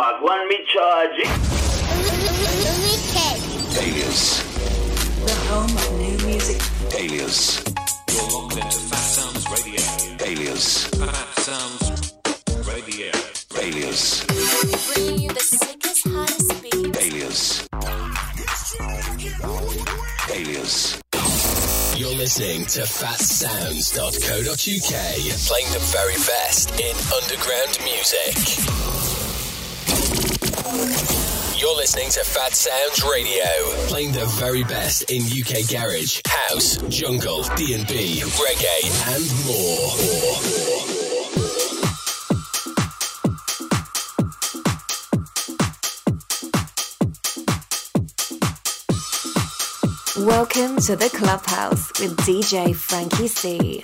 What 0.00 0.16
one 0.22 0.48
me 0.48 0.56
charge? 0.72 1.18
Alias, 3.76 4.40
The 5.26 5.34
home 5.50 5.76
of 5.76 5.92
new 6.00 6.16
music. 6.26 6.56
alias, 6.98 7.60
You're 8.08 8.30
locked 8.32 8.56
into 8.56 8.78
Fat 8.88 8.96
Sounds 8.96 9.44
Radio. 9.52 9.82
alias, 10.24 10.86
Fat 10.86 11.40
Sounds 11.44 11.84
Radio. 12.66 13.12
alias, 13.60 14.24
Bringing 14.94 15.20
you 15.20 15.28
the 15.34 15.40
sickest, 15.40 16.06
hottest 16.08 16.62
beats. 16.62 16.98
alias, 17.06 17.68
alias. 20.32 20.96
You're 22.00 22.16
listening 22.16 22.64
to 22.72 22.80
fatsounds.co.uk, 22.88 24.94
playing 25.46 25.70
the 25.76 25.84
very 25.92 26.16
best 26.24 26.72
in 26.80 26.96
underground 27.20 27.76
music. 27.84 28.32
You're 30.70 31.74
listening 31.74 32.10
to 32.10 32.20
Fat 32.20 32.54
Sounds 32.54 33.02
Radio, 33.02 33.42
playing 33.88 34.12
the 34.12 34.24
very 34.38 34.62
best 34.62 35.10
in 35.10 35.22
UK 35.22 35.68
garage, 35.68 36.20
house, 36.24 36.76
jungle, 36.88 37.42
D&B, 37.56 38.20
reggae, 38.20 38.84
and 39.10 39.26
more. 39.46 39.90
Welcome 50.24 50.76
to 50.82 50.94
the 50.94 51.10
Clubhouse 51.12 51.90
with 52.00 52.16
DJ 52.18 52.76
Frankie 52.76 53.26
C. 53.26 53.82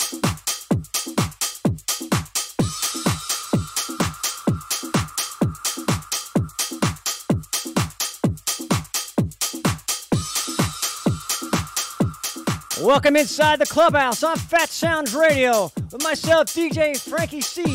Welcome 12.87 13.17
inside 13.17 13.59
the 13.59 13.65
clubhouse 13.65 14.23
on 14.23 14.37
Fat 14.37 14.69
Sounds 14.69 15.13
Radio 15.13 15.69
with 15.91 16.01
myself, 16.03 16.47
DJ 16.47 16.97
Frankie 16.97 17.41
C. 17.41 17.65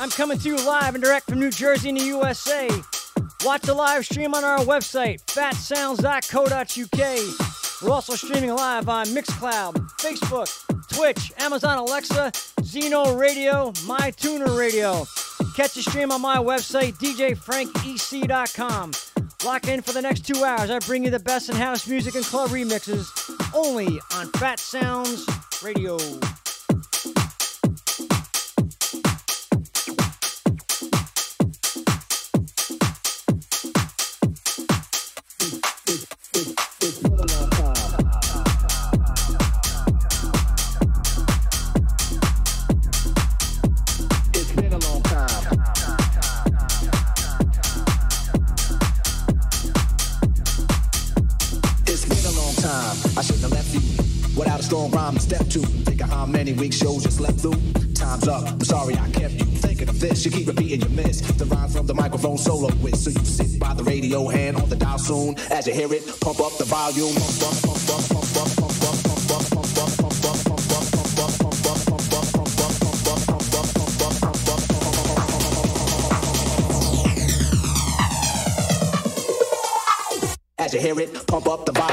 I'm 0.00 0.08
coming 0.08 0.38
to 0.38 0.48
you 0.48 0.56
live 0.64 0.94
and 0.94 1.02
direct 1.02 1.28
from 1.28 1.40
New 1.40 1.50
Jersey 1.50 1.88
in 1.88 1.96
the 1.96 2.04
USA. 2.04 2.68
Watch 3.44 3.62
the 3.62 3.74
live 3.74 4.04
stream 4.04 4.34
on 4.34 4.44
our 4.44 4.60
website, 4.60 5.20
fatsounds.co.uk. 5.24 7.82
We're 7.82 7.92
also 7.92 8.14
streaming 8.14 8.54
live 8.54 8.88
on 8.88 9.06
Mixcloud, 9.06 9.74
Facebook, 9.98 10.48
Twitch, 10.96 11.32
Amazon 11.38 11.78
Alexa, 11.78 12.30
Zeno 12.62 13.16
Radio, 13.16 13.72
MyTuner 13.72 14.56
Radio. 14.56 15.04
Catch 15.56 15.74
the 15.74 15.82
stream 15.82 16.12
on 16.12 16.20
my 16.20 16.36
website, 16.36 16.92
djfrankec.com. 16.98 18.92
Lock 19.44 19.66
in 19.66 19.82
for 19.82 19.92
the 19.92 20.02
next 20.02 20.20
two 20.26 20.44
hours. 20.44 20.70
I 20.70 20.78
bring 20.80 21.04
you 21.04 21.10
the 21.10 21.18
best 21.18 21.48
in 21.48 21.56
house 21.56 21.88
music 21.88 22.14
and 22.14 22.24
club 22.24 22.50
remixes 22.50 23.08
only 23.54 23.98
on 24.14 24.28
Fat 24.32 24.60
Sounds 24.60 25.26
Radio. 25.62 25.98
Weeks 56.62 56.76
shows 56.76 57.04
you 57.04 57.10
slept 57.10 57.40
through. 57.40 57.60
Time's 57.92 58.28
up. 58.28 58.48
I'm 58.48 58.60
sorry 58.60 58.94
I 58.94 59.10
kept 59.10 59.34
you 59.34 59.44
thinking 59.44 59.88
of 59.88 59.98
this. 59.98 60.24
You 60.24 60.30
keep 60.30 60.46
repeating 60.46 60.80
your 60.80 60.90
miss. 60.90 61.20
The 61.20 61.44
rhyme 61.46 61.68
from 61.68 61.86
the 61.88 61.94
microphone 61.94 62.38
solo 62.38 62.72
with. 62.76 62.94
So 62.96 63.10
you 63.10 63.24
sit 63.24 63.58
by 63.58 63.74
the 63.74 63.82
radio, 63.82 64.28
hand 64.28 64.56
on 64.58 64.68
the 64.68 64.76
dial 64.76 64.98
soon. 64.98 65.34
As 65.50 65.66
you 65.66 65.74
hear 65.74 65.92
it, 65.92 66.04
pump 66.20 66.38
up 66.38 66.56
the 66.58 66.64
volume. 66.64 67.16
As 80.58 80.72
you 80.72 80.80
hear 80.80 81.00
it, 81.00 81.26
pump 81.26 81.48
up 81.48 81.66
the 81.66 81.72
volume. 81.72 81.91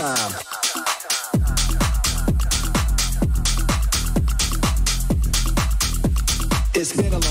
Time. 0.00 0.32
It's 6.72 6.96
been 6.96 7.12
a 7.12 7.18
long 7.18 7.29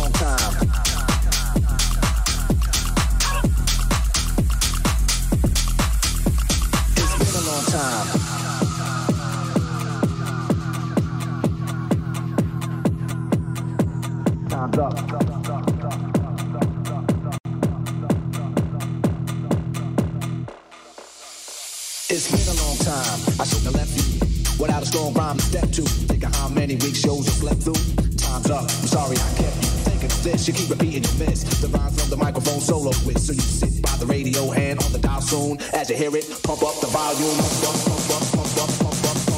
sorry 28.90 29.18
I 29.18 29.30
kept 29.38 29.56
you 29.62 29.70
thinking 29.86 30.12
of 30.12 30.24
this. 30.24 30.48
You 30.48 30.54
keep 30.54 30.70
repeating 30.70 31.04
your 31.04 31.18
miss. 31.22 31.44
The 31.62 31.68
rhymes 31.68 32.02
from 32.02 32.10
the 32.10 32.18
microphone 32.18 32.60
solo 32.60 32.92
with. 33.06 33.20
So 33.20 33.34
you 33.34 33.42
sit 33.42 33.82
by 33.84 33.96
the 33.98 34.06
radio, 34.06 34.50
hand 34.50 34.82
on 34.84 34.92
the 34.92 35.00
dial 35.00 35.22
soon. 35.22 35.60
As 35.74 35.90
you 35.90 35.96
hear 35.96 36.16
it, 36.16 36.26
pump 36.44 36.64
up 36.64 36.80
the 36.82 36.88
volume. 36.88 37.38
Pump 37.38 37.78
pump 37.86 38.02
pump 38.10 38.26
pump 38.34 38.50
pump 38.50 38.74
pump 38.80 39.00
pump 39.10 39.30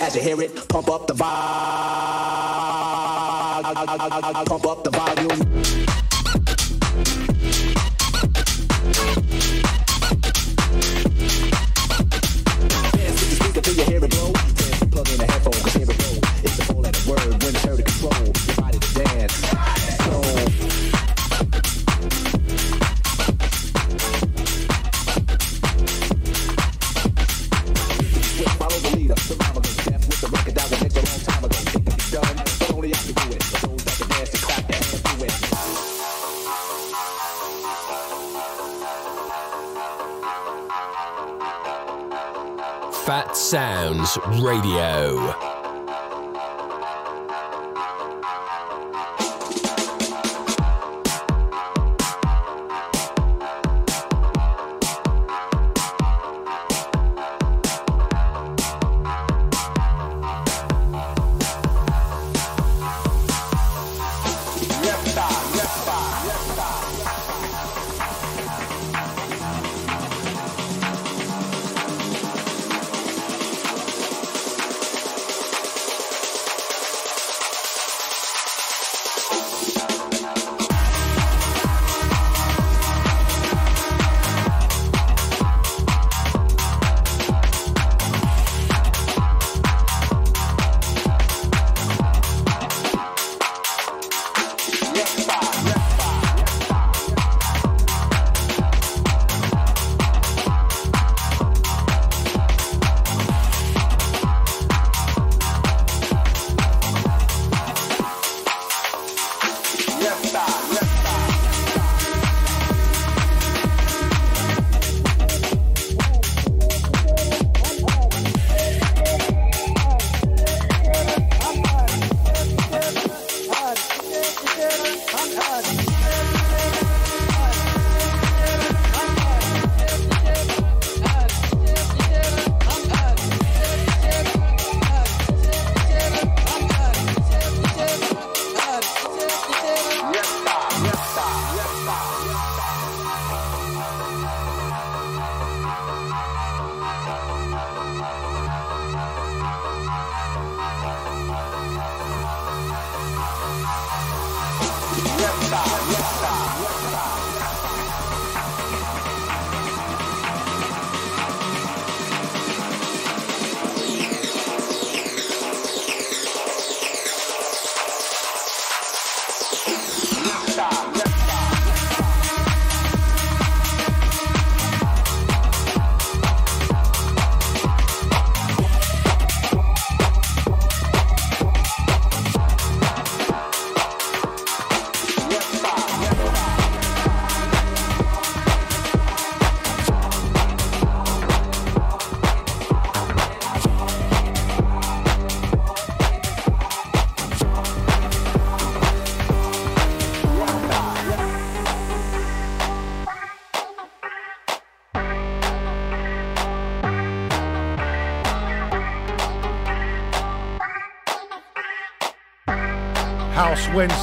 As 0.00 0.16
you 0.16 0.22
hear 0.22 0.40
it, 0.40 0.68
pump 0.68 0.88
up 0.88 1.06
the 1.06 1.12
volume. 1.12 1.87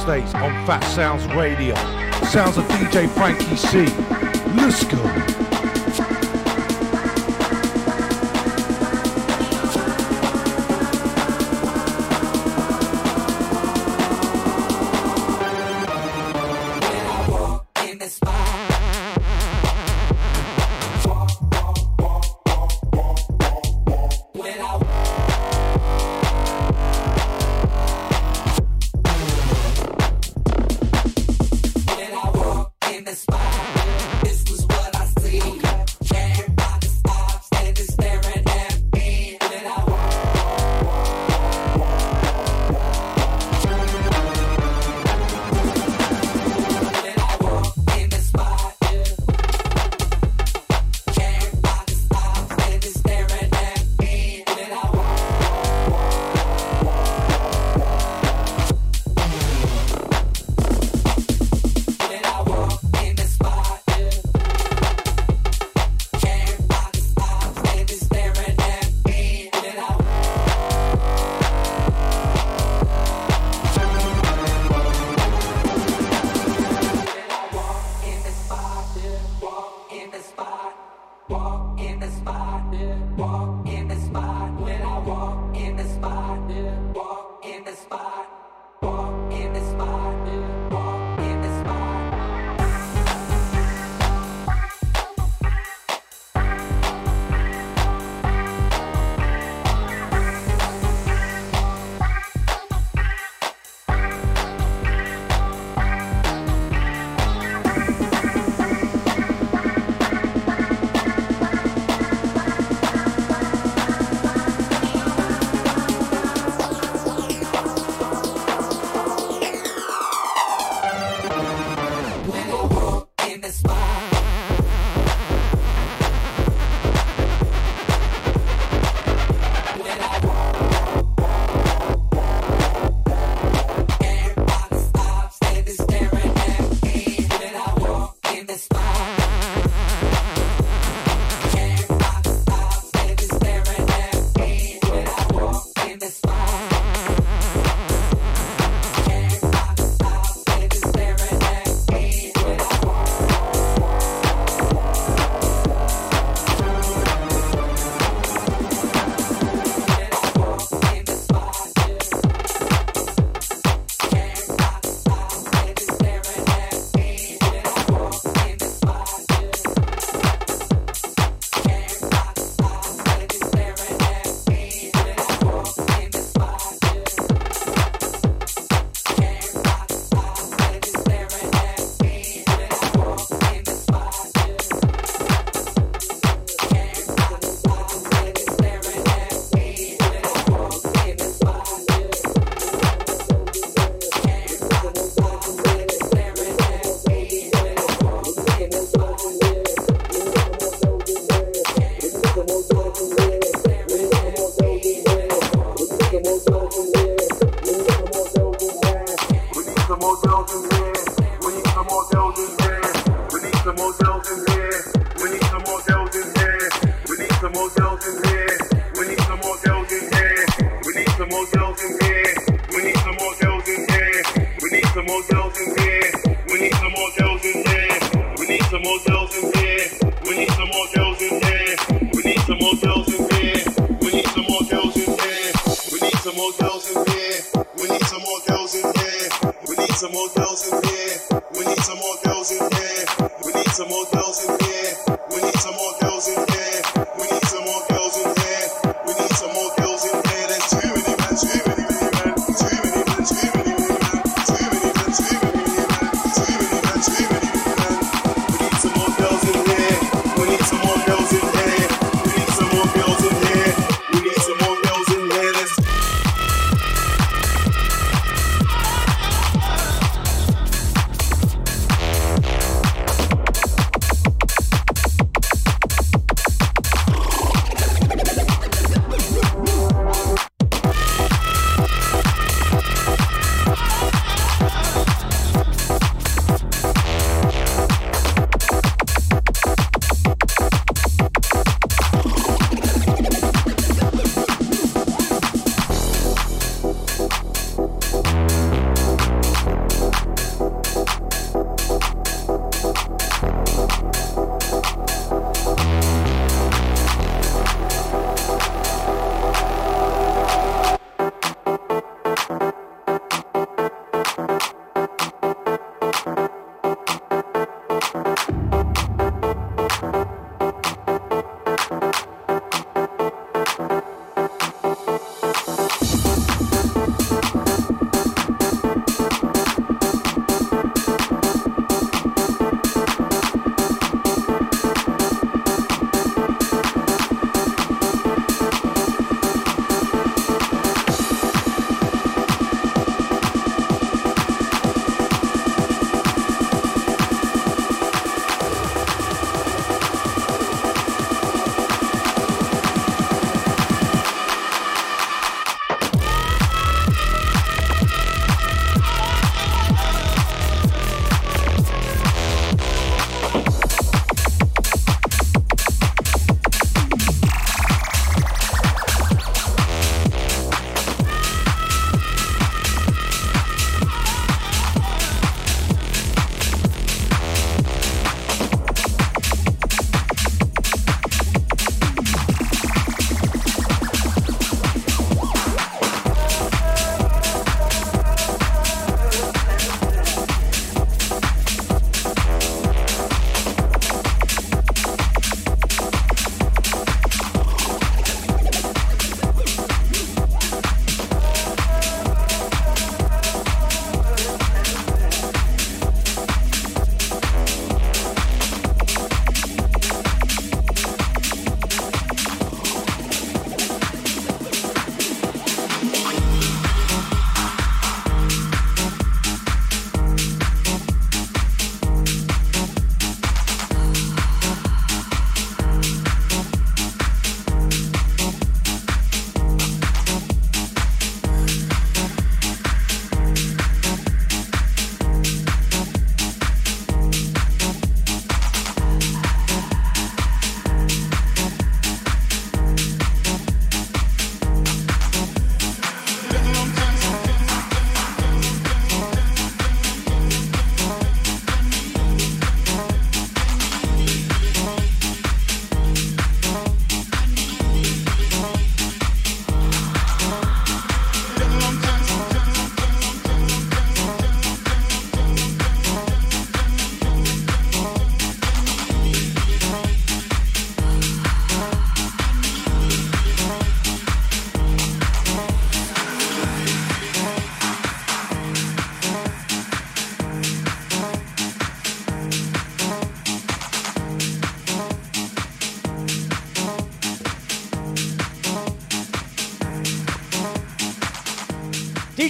On 0.08 0.66
Fat 0.66 0.84
Sounds 0.84 1.26
Radio. 1.34 1.74
Sounds 2.26 2.56
of 2.58 2.64
DJ 2.66 3.08
Frankie 3.08 3.56
C. 3.56 3.86
Let's 4.54 4.84
go. 4.84 5.35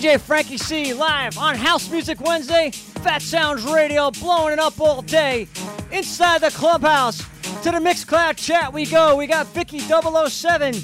DJ 0.06 0.20
Frankie 0.20 0.56
C 0.56 0.94
live 0.94 1.36
on 1.36 1.56
House 1.56 1.90
Music 1.90 2.20
Wednesday. 2.20 2.70
Fat 2.70 3.20
Sounds 3.20 3.64
Radio 3.64 4.12
blowing 4.12 4.52
it 4.52 4.60
up 4.60 4.80
all 4.80 5.02
day. 5.02 5.48
Inside 5.90 6.42
the 6.42 6.50
clubhouse. 6.50 7.18
To 7.64 7.72
the 7.72 7.80
Mixcloud 7.80 8.36
chat 8.36 8.72
we 8.72 8.86
go. 8.86 9.16
We 9.16 9.26
got 9.26 9.48
Vicky 9.48 9.80
007, 9.80 10.74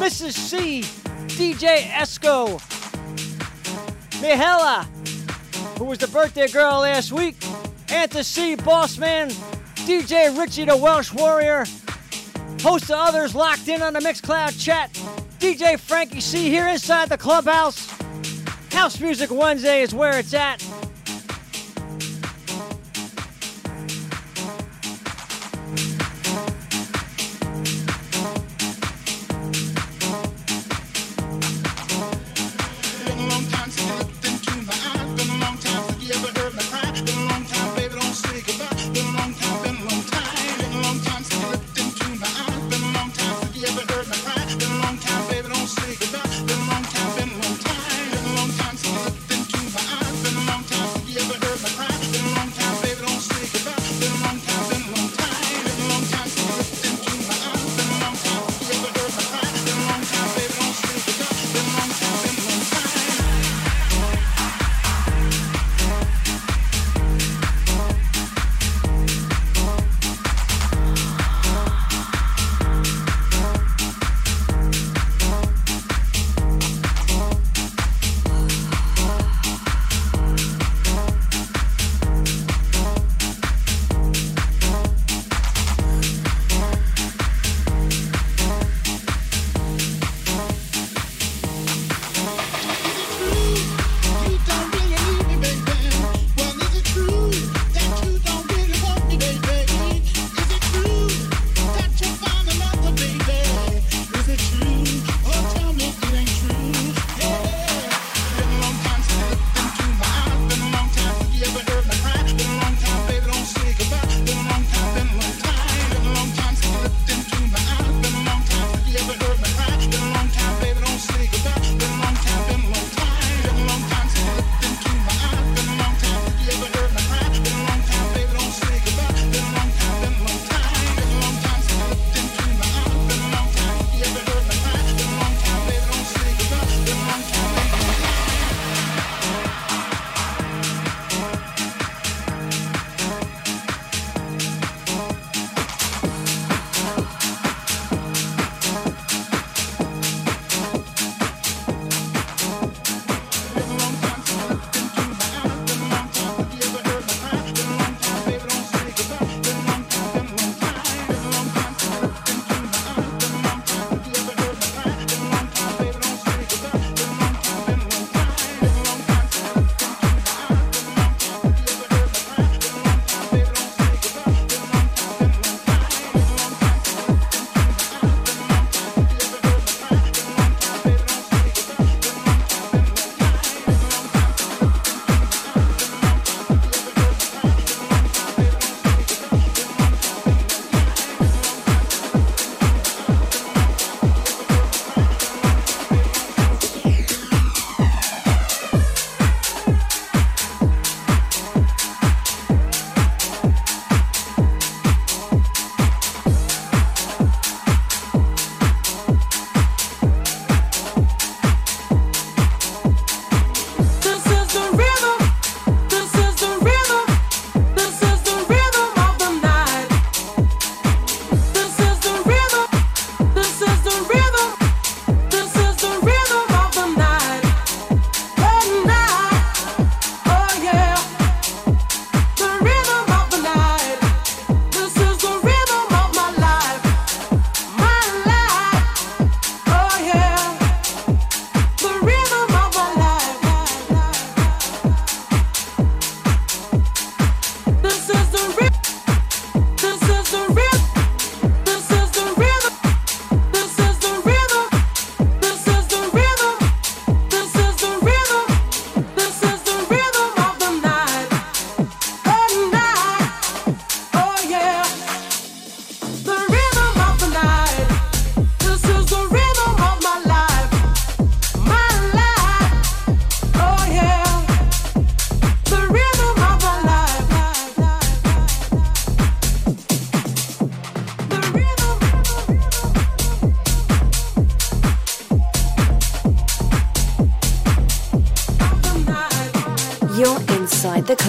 Mrs. 0.00 0.32
C, 0.32 0.80
DJ 0.80 1.82
Esco, 1.82 2.60
Mihela, 4.20 4.82
who 5.78 5.84
was 5.84 5.98
the 5.98 6.08
birthday 6.08 6.48
girl 6.48 6.80
last 6.80 7.12
week, 7.12 7.38
Anta 7.86 8.24
C, 8.24 8.56
Boss 8.56 8.98
Man, 8.98 9.30
DJ 9.86 10.36
Richie 10.36 10.64
the 10.64 10.76
Welsh 10.76 11.12
Warrior, 11.12 11.64
host 12.60 12.90
of 12.90 12.98
others 12.98 13.36
locked 13.36 13.68
in 13.68 13.82
on 13.82 13.92
the 13.92 14.00
Mixcloud 14.00 14.60
chat, 14.60 14.92
DJ 15.38 15.78
Frankie 15.78 16.20
C 16.20 16.48
here 16.48 16.66
inside 16.66 17.08
the 17.08 17.18
clubhouse. 17.18 17.83
House 18.84 19.00
Music 19.00 19.30
Wednesday 19.30 19.80
is 19.80 19.94
where 19.94 20.18
it's 20.18 20.34
at. 20.34 20.62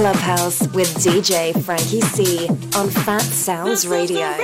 Clubhouse 0.06 0.68
with 0.68 0.88
DJ 0.98 1.52
Frankie 1.64 2.00
C 2.02 2.48
on 2.78 2.92
Fat 2.92 3.24
Sounds 3.24 3.88
Radio. 3.88 4.36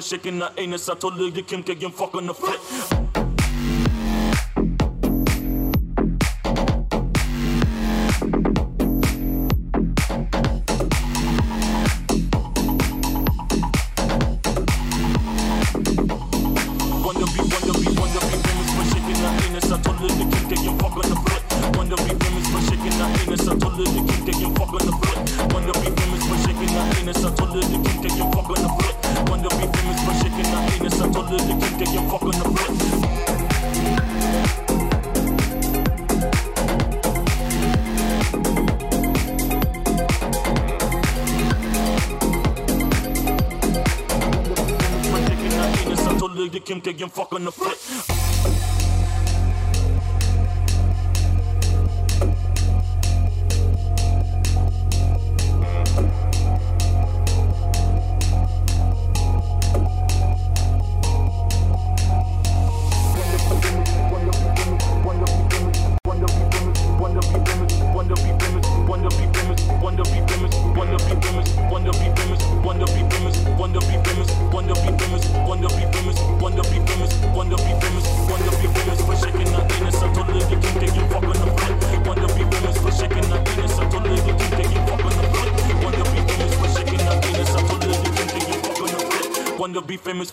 Shaking 0.00 0.38
the 0.38 0.52
anus. 0.56 0.88
I 0.88 0.94
told 0.94 1.14
her 1.14 1.26
you 1.26 1.42
can 1.42 1.62
get 1.62 1.80
fuck 1.90 2.14
on 2.14 2.26
the 2.26 2.34
flip. 2.34 2.60
So 46.22 46.28
lick, 46.28 46.64
Kim 46.64 46.80
can 46.80 46.92
get 46.92 47.00
him 47.00 47.08
fucking 47.08 47.44
the 47.44 47.50
foot. 47.50 48.11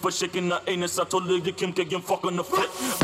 But 0.01 0.13
shaking 0.13 0.49
the 0.49 0.62
anus. 0.67 0.97
I 0.99 1.03
told 1.03 1.27
her 1.27 1.38
you 1.38 1.53
can 1.53 1.71
get 1.71 1.91
fucking 2.01 2.35
the 2.35 2.43
flip. 2.43 2.98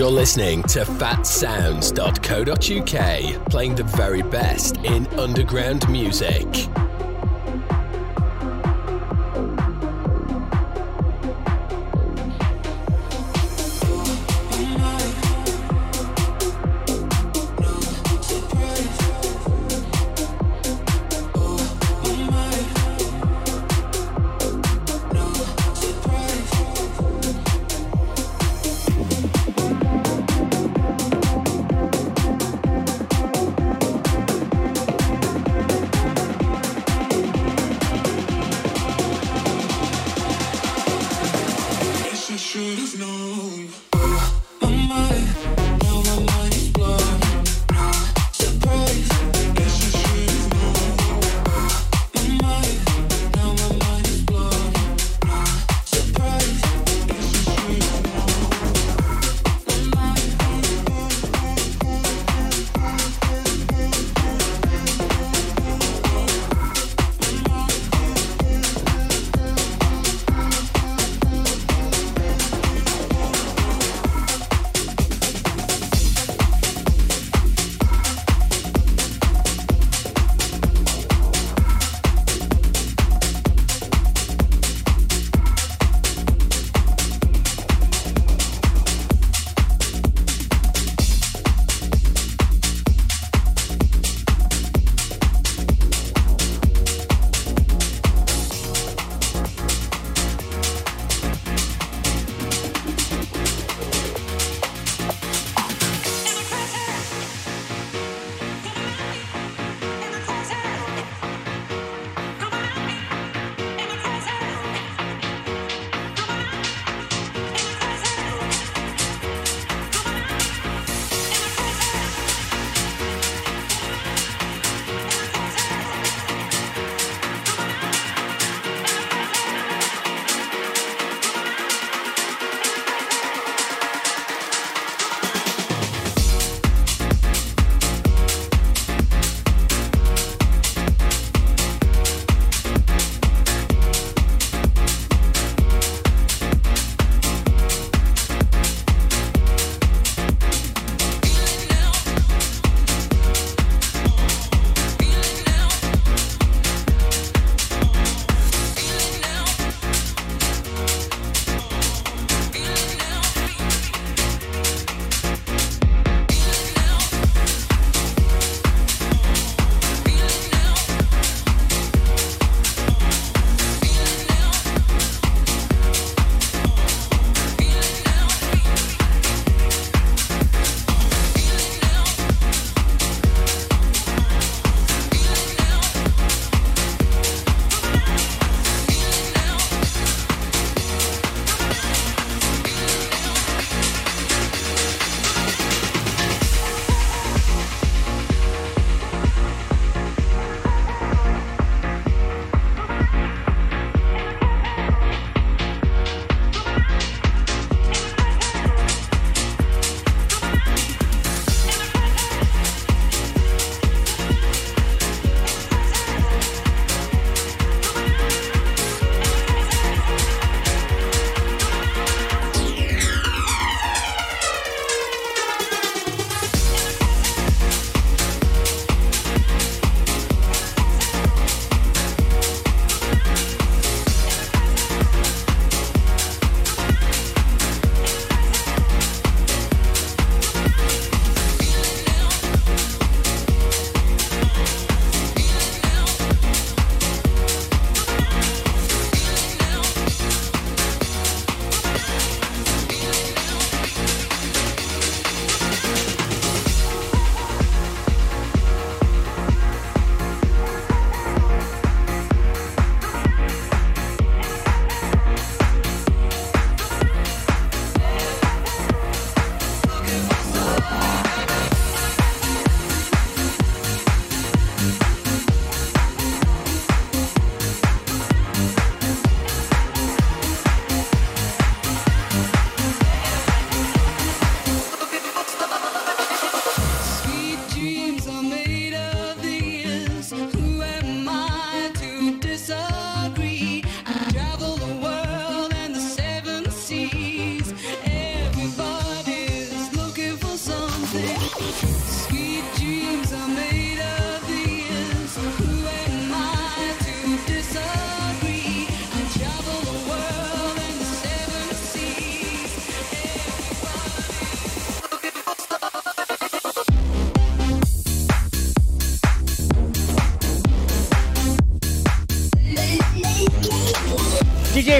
You're 0.00 0.10
listening 0.10 0.62
to 0.62 0.80
fatsounds.co.uk, 0.80 3.44
playing 3.50 3.74
the 3.74 3.82
very 3.82 4.22
best 4.22 4.78
in 4.78 5.06
underground 5.18 5.86
music. 5.90 6.46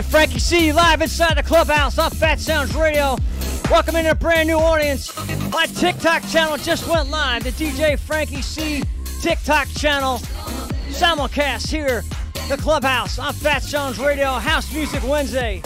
Frankie 0.02 0.38
C 0.38 0.72
live 0.72 1.02
inside 1.02 1.36
the 1.36 1.42
clubhouse 1.42 1.98
on 1.98 2.10
Fat 2.10 2.38
Sounds 2.38 2.74
Radio. 2.74 3.16
Welcome 3.70 3.96
in 3.96 4.06
a 4.06 4.14
brand 4.14 4.48
new 4.48 4.56
audience. 4.56 5.14
My 5.50 5.66
TikTok 5.66 6.22
channel 6.28 6.56
just 6.56 6.88
went 6.88 7.10
live. 7.10 7.44
The 7.44 7.50
DJ 7.50 7.98
Frankie 7.98 8.42
C 8.42 8.82
TikTok 9.20 9.68
channel 9.68 10.18
simulcast 10.88 11.70
here, 11.70 12.02
the 12.48 12.56
clubhouse 12.56 13.18
on 13.18 13.32
Fat 13.32 13.62
Sounds 13.62 13.98
Radio. 13.98 14.32
House 14.34 14.72
Music 14.72 15.02
Wednesday. 15.02 15.62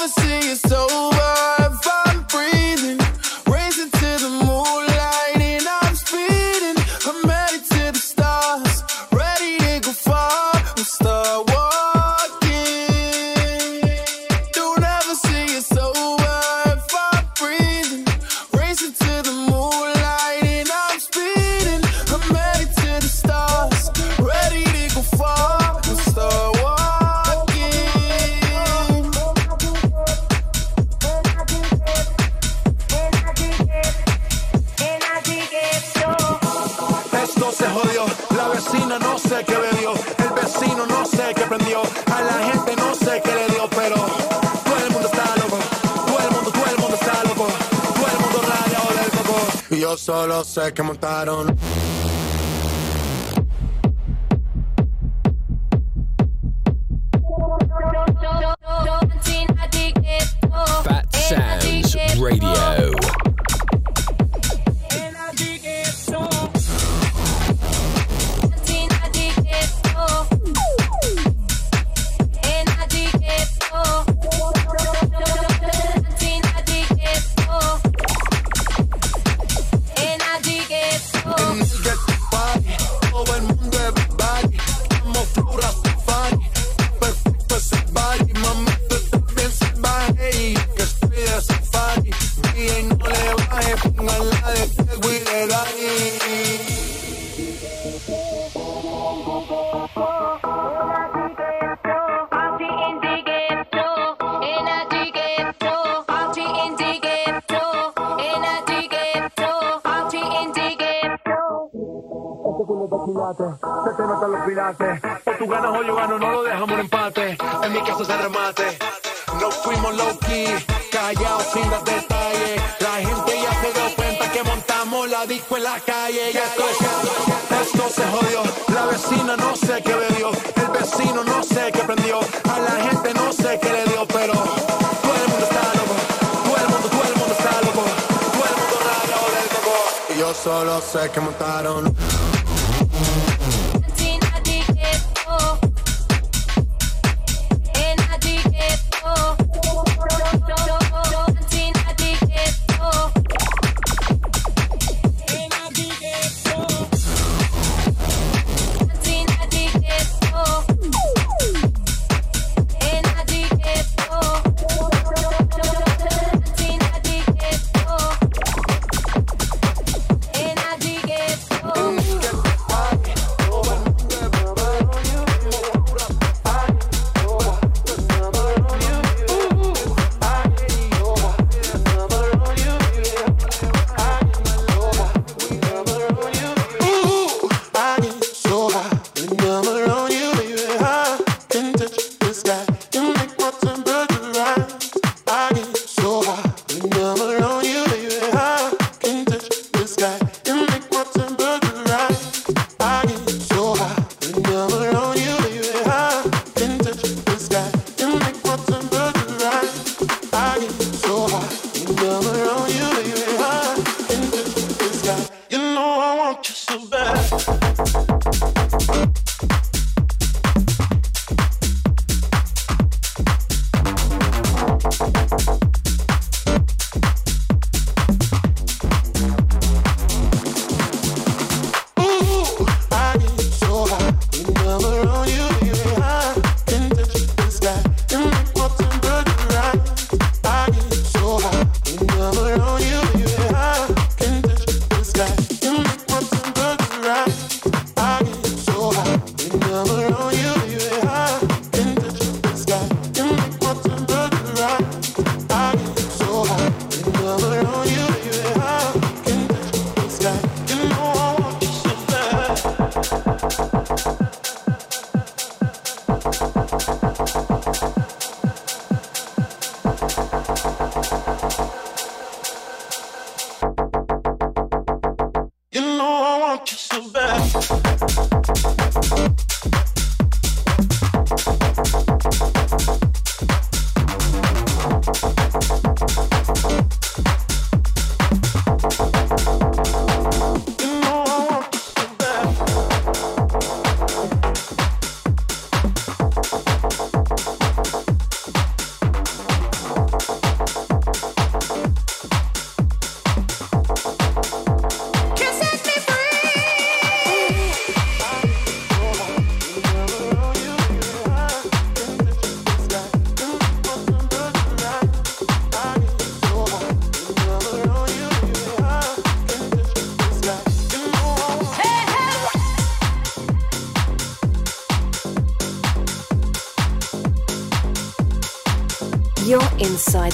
never 0.00 0.12
see 0.12 0.50
it 0.50 0.58
so 0.58 1.17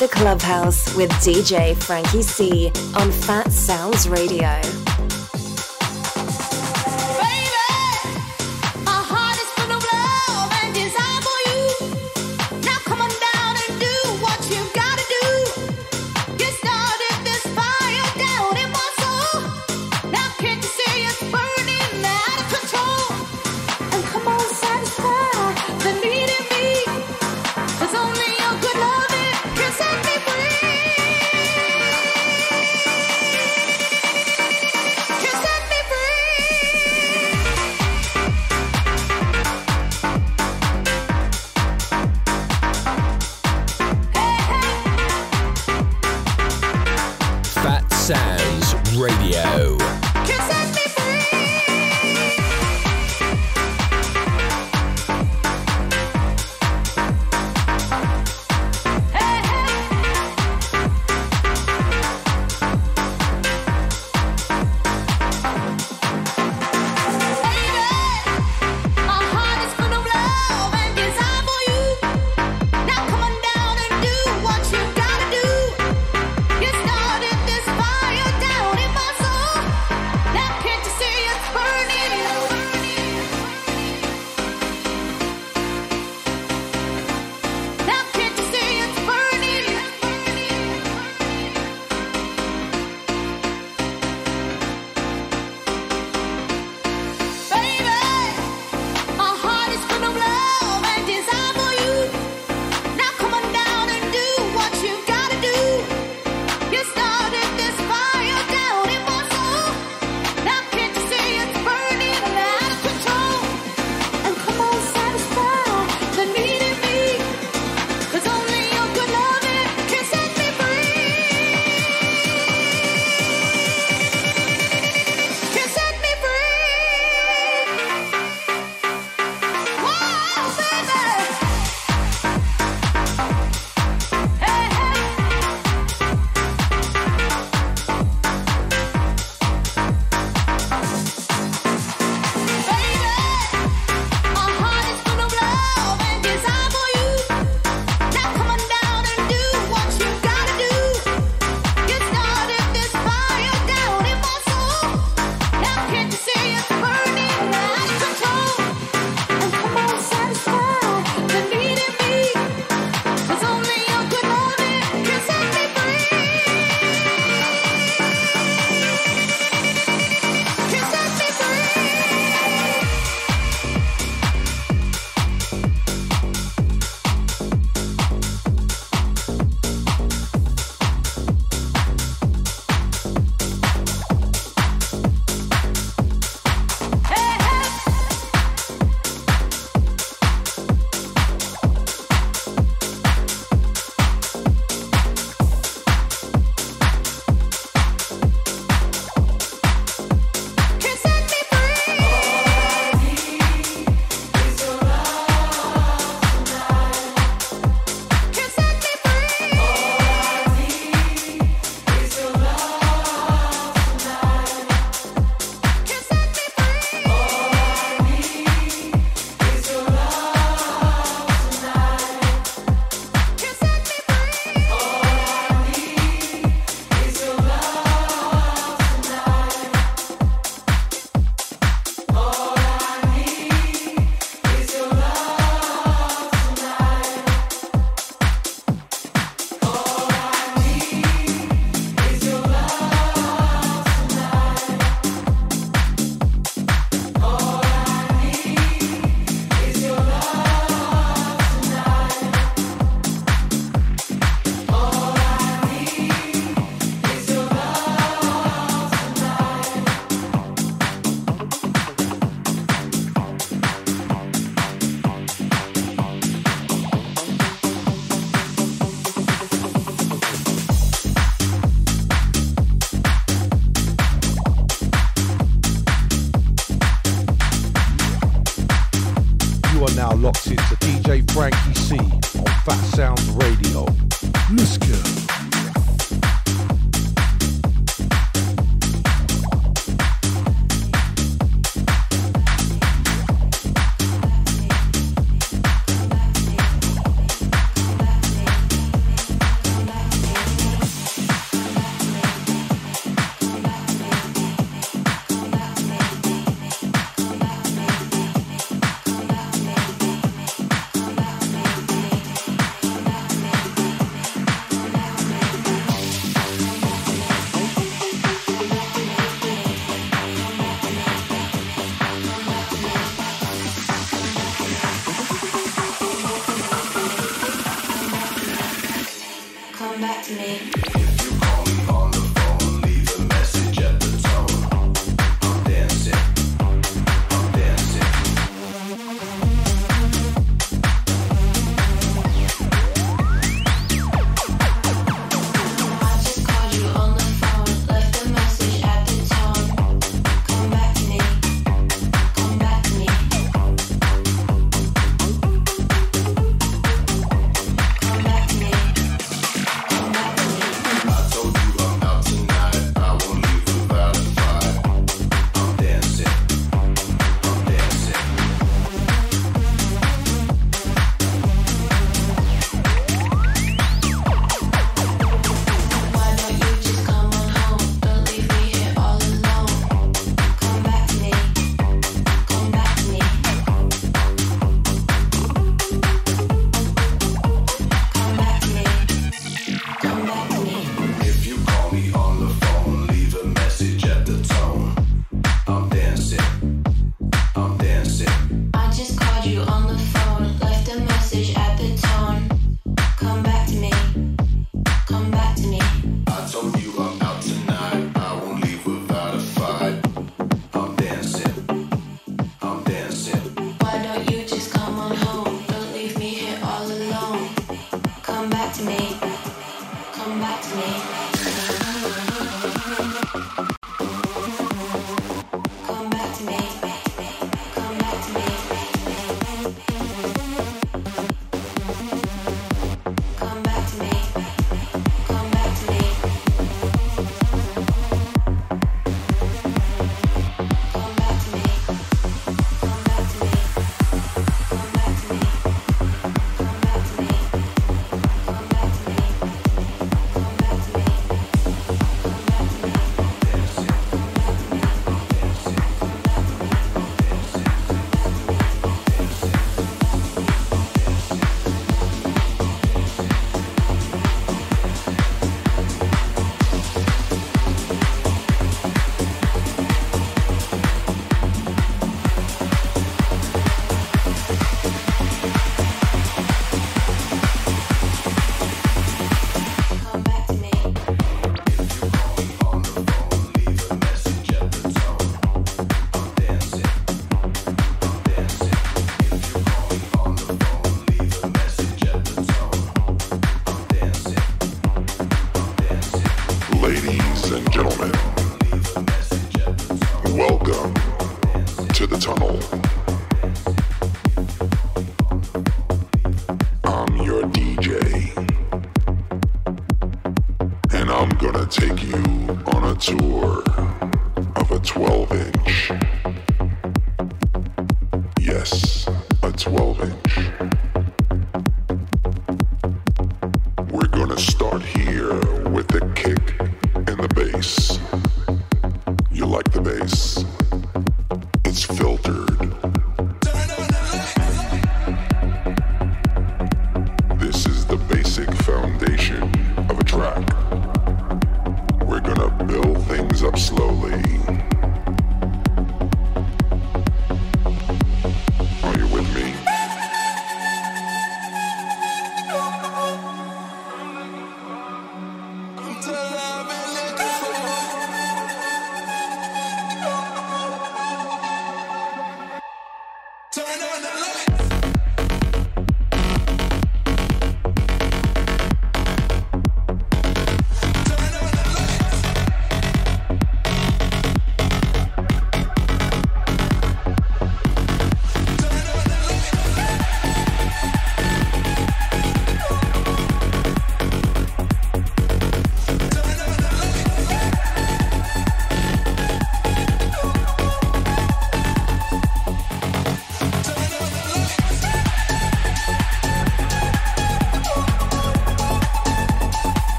the 0.00 0.08
clubhouse 0.08 0.96
with 0.96 1.10
DJ 1.20 1.76
Frankie 1.76 2.22
C 2.22 2.72
on 2.94 3.12
Fat 3.12 3.52
Sounds 3.52 4.08
Radio. 4.08 4.79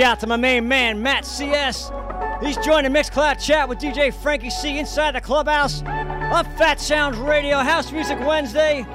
shout 0.00 0.18
to 0.18 0.26
my 0.26 0.36
main 0.38 0.66
man, 0.66 1.02
Matt 1.02 1.26
CS. 1.26 1.92
He's 2.40 2.56
joining 2.64 2.90
Mixcloud 2.90 3.38
Chat 3.38 3.68
with 3.68 3.80
DJ 3.80 4.14
Frankie 4.14 4.48
C 4.48 4.78
inside 4.78 5.14
the 5.14 5.20
clubhouse 5.20 5.82
on 5.82 6.46
Fat 6.56 6.80
Sounds 6.80 7.18
Radio 7.18 7.58
House 7.58 7.92
Music 7.92 8.18
Wednesday. 8.20 8.86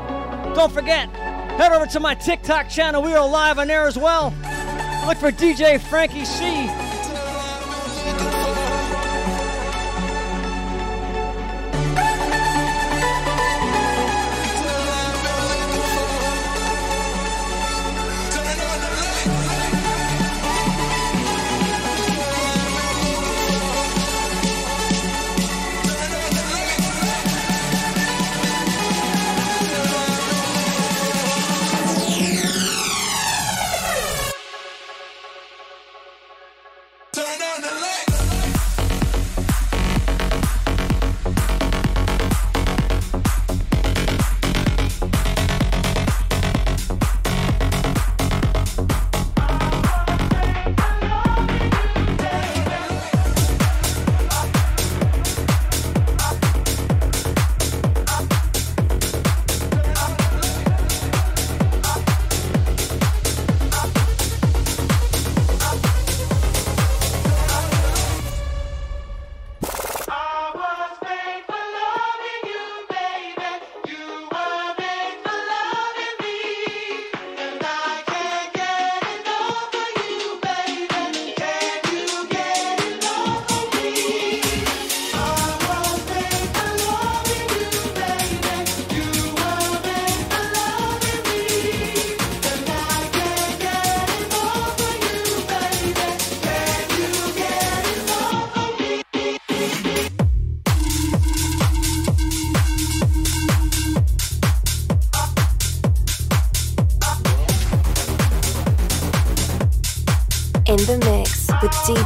Don't 0.56 0.72
forget, 0.72 1.08
head 1.12 1.72
over 1.74 1.86
to 1.86 1.99
my 1.99 2.16
TikTok 2.16 2.70
channel. 2.70 3.03
We 3.03 3.14
are 3.14 3.30
live 3.30 3.60
on 3.60 3.68
there 3.68 3.86
as 3.86 3.99
well. 3.99 4.34
Look 5.06 5.20
for 5.20 5.32
DJ 5.32 5.80
Frankie 5.80 6.26
C 6.26 6.84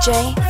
DJ. 0.09 0.48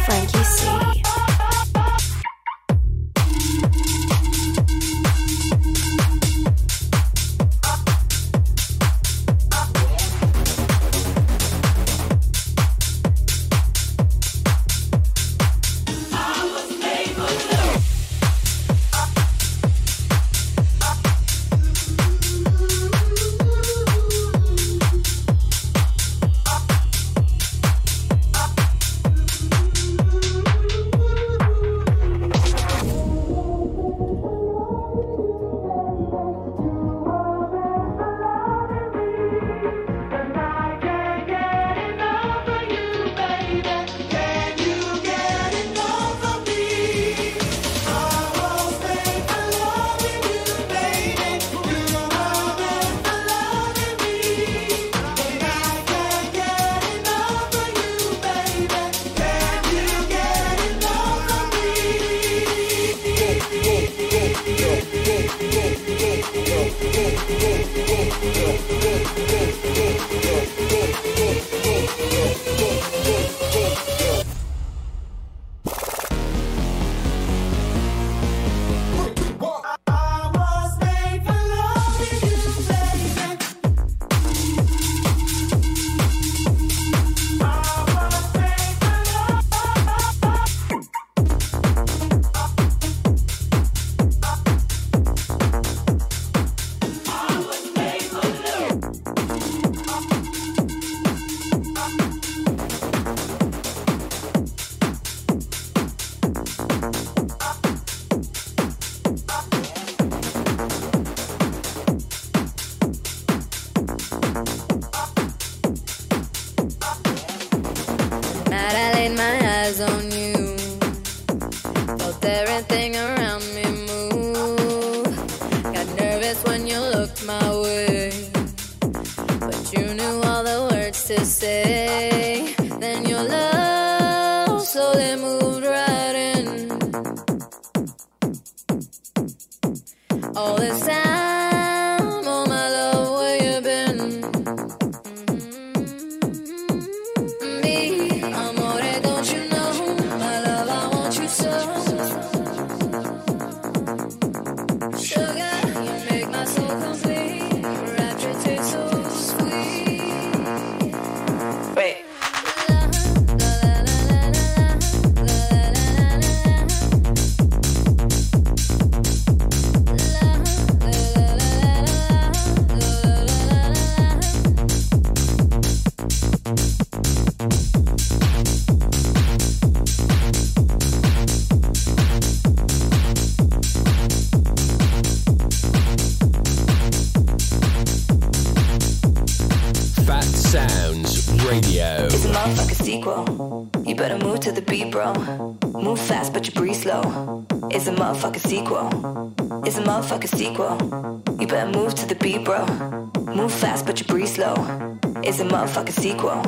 motherfucking 205.69 205.93
sequel. 205.93 206.39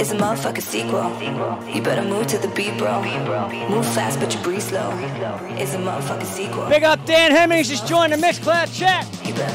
It's 0.00 0.10
a 0.10 0.16
motherfucking 0.16 0.62
sequel. 0.62 1.72
You 1.72 1.82
better 1.82 2.02
move 2.02 2.26
to 2.28 2.38
the 2.38 2.48
beat, 2.48 2.76
bro. 2.78 3.02
Move 3.68 3.86
fast, 3.86 4.18
but 4.18 4.34
you 4.34 4.40
breathe 4.40 4.62
slow. 4.62 4.90
It's 5.56 5.74
a 5.74 5.78
motherfucking 5.78 6.24
sequel. 6.24 6.68
Big 6.68 6.82
up 6.82 7.04
Dan 7.06 7.30
Hemmings 7.30 7.68
just 7.68 7.86
joined 7.86 8.12
the 8.12 8.16
mixed 8.16 8.42
Mixcloud 8.42 8.76
chat. 8.76 9.04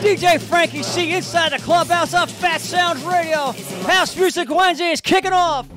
DJ 0.01 0.39
Frankie 0.39 0.83
C 0.83 1.13
inside 1.13 1.51
the 1.51 1.59
clubhouse 1.59 2.13
on 2.13 2.27
Fat 2.27 2.61
Sounds 2.61 3.03
Radio. 3.03 3.51
House 3.87 4.15
Music 4.15 4.49
Wednesday 4.49 4.91
is 4.91 5.01
kicking 5.01 5.33
off. 5.33 5.67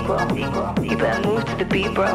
sequel. 0.00 0.84
You 0.84 0.96
better 0.96 1.28
move 1.28 1.44
to 1.44 1.56
the 1.56 1.64
beat, 1.64 1.94
bro. 1.94 2.14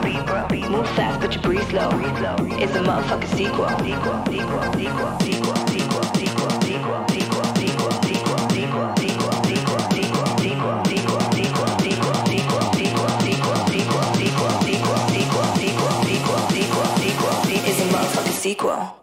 Move 0.70 0.88
fast, 0.90 1.22
but 1.22 1.34
you 1.36 1.42
breathe 1.42 1.68
slow. 1.70 1.90
It's 1.94 2.76
a 2.76 2.80
motherfucking 2.80 3.36
sequel. 3.36 3.70
Sequel, 3.80 4.26
sequel, 4.26 4.74
sequel, 4.74 5.18
sequel. 5.20 5.56
sequel. 18.46 18.95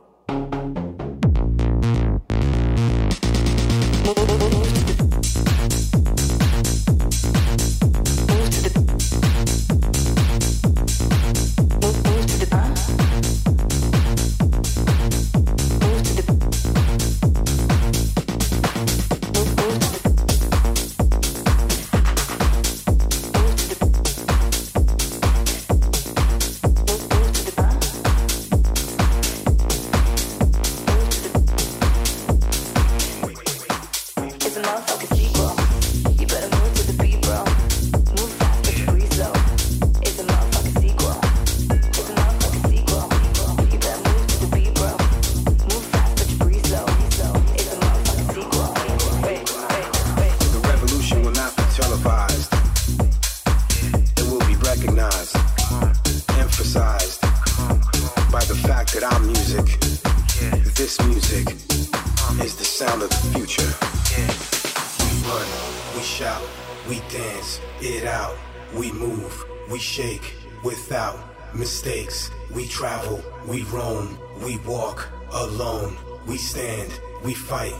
We 76.26 76.38
stand, 76.38 76.92
we 77.24 77.34
fight, 77.34 77.74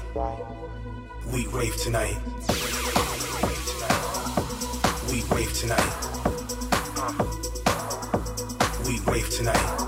we 1.33 1.47
rave 1.49 1.77
tonight. 1.77 2.19
We 5.11 5.23
rave 5.35 5.53
tonight. 5.55 5.93
We 8.87 8.99
rave 9.11 9.31
tonight. 9.31 9.82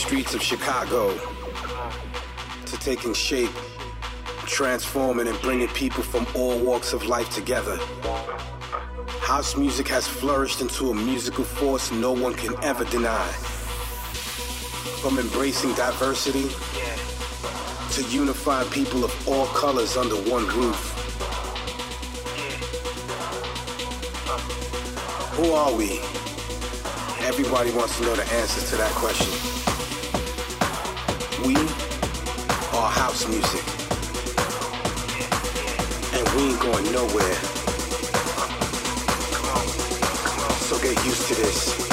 streets 0.00 0.34
of 0.34 0.42
Chicago 0.42 1.14
to 2.64 2.76
taking 2.78 3.12
shape, 3.12 3.50
transforming 4.46 5.28
and 5.28 5.38
bringing 5.42 5.68
people 5.68 6.02
from 6.02 6.26
all 6.34 6.58
walks 6.58 6.94
of 6.94 7.04
life 7.04 7.28
together. 7.30 7.76
House 9.20 9.58
music 9.58 9.86
has 9.88 10.08
flourished 10.08 10.62
into 10.62 10.90
a 10.90 10.94
musical 10.94 11.44
force 11.44 11.92
no 11.92 12.12
one 12.12 12.32
can 12.32 12.54
ever 12.64 12.84
deny. 12.86 13.28
From 15.02 15.18
embracing 15.18 15.74
diversity 15.74 16.48
to 17.92 18.02
unifying 18.08 18.70
people 18.70 19.04
of 19.04 19.28
all 19.28 19.46
colors 19.48 19.98
under 19.98 20.16
one 20.30 20.46
roof. 20.46 20.80
Who 25.36 25.52
are 25.52 25.74
we? 25.74 26.00
Everybody 27.28 27.70
wants 27.72 27.98
to 27.98 28.04
know 28.04 28.16
the 28.16 28.24
answers 28.32 28.70
to 28.70 28.76
that 28.76 28.92
question. 28.92 29.59
house 33.10 33.26
music. 33.26 33.64
And 36.14 36.28
we 36.36 36.50
ain't 36.50 36.60
going 36.60 36.92
nowhere. 36.92 37.34
So 40.68 40.78
get 40.78 41.04
used 41.04 41.26
to 41.26 41.34
this. 41.34 41.89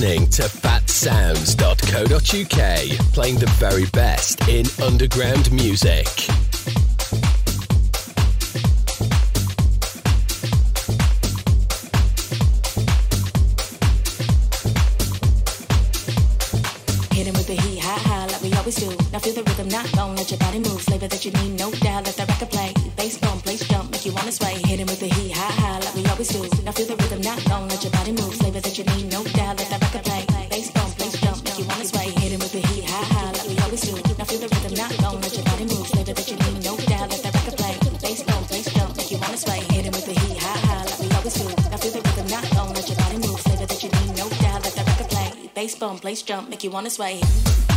listening 0.00 0.28
to 0.28 0.42
fatsounds.co.uk, 0.42 3.12
playing 3.12 3.36
the 3.36 3.46
very 3.58 3.86
best 3.86 4.48
in 4.48 4.64
underground 4.80 5.50
music. 5.50 6.27
Make 46.58 46.64
you 46.64 46.70
wanna 46.72 46.90
sway. 46.90 47.67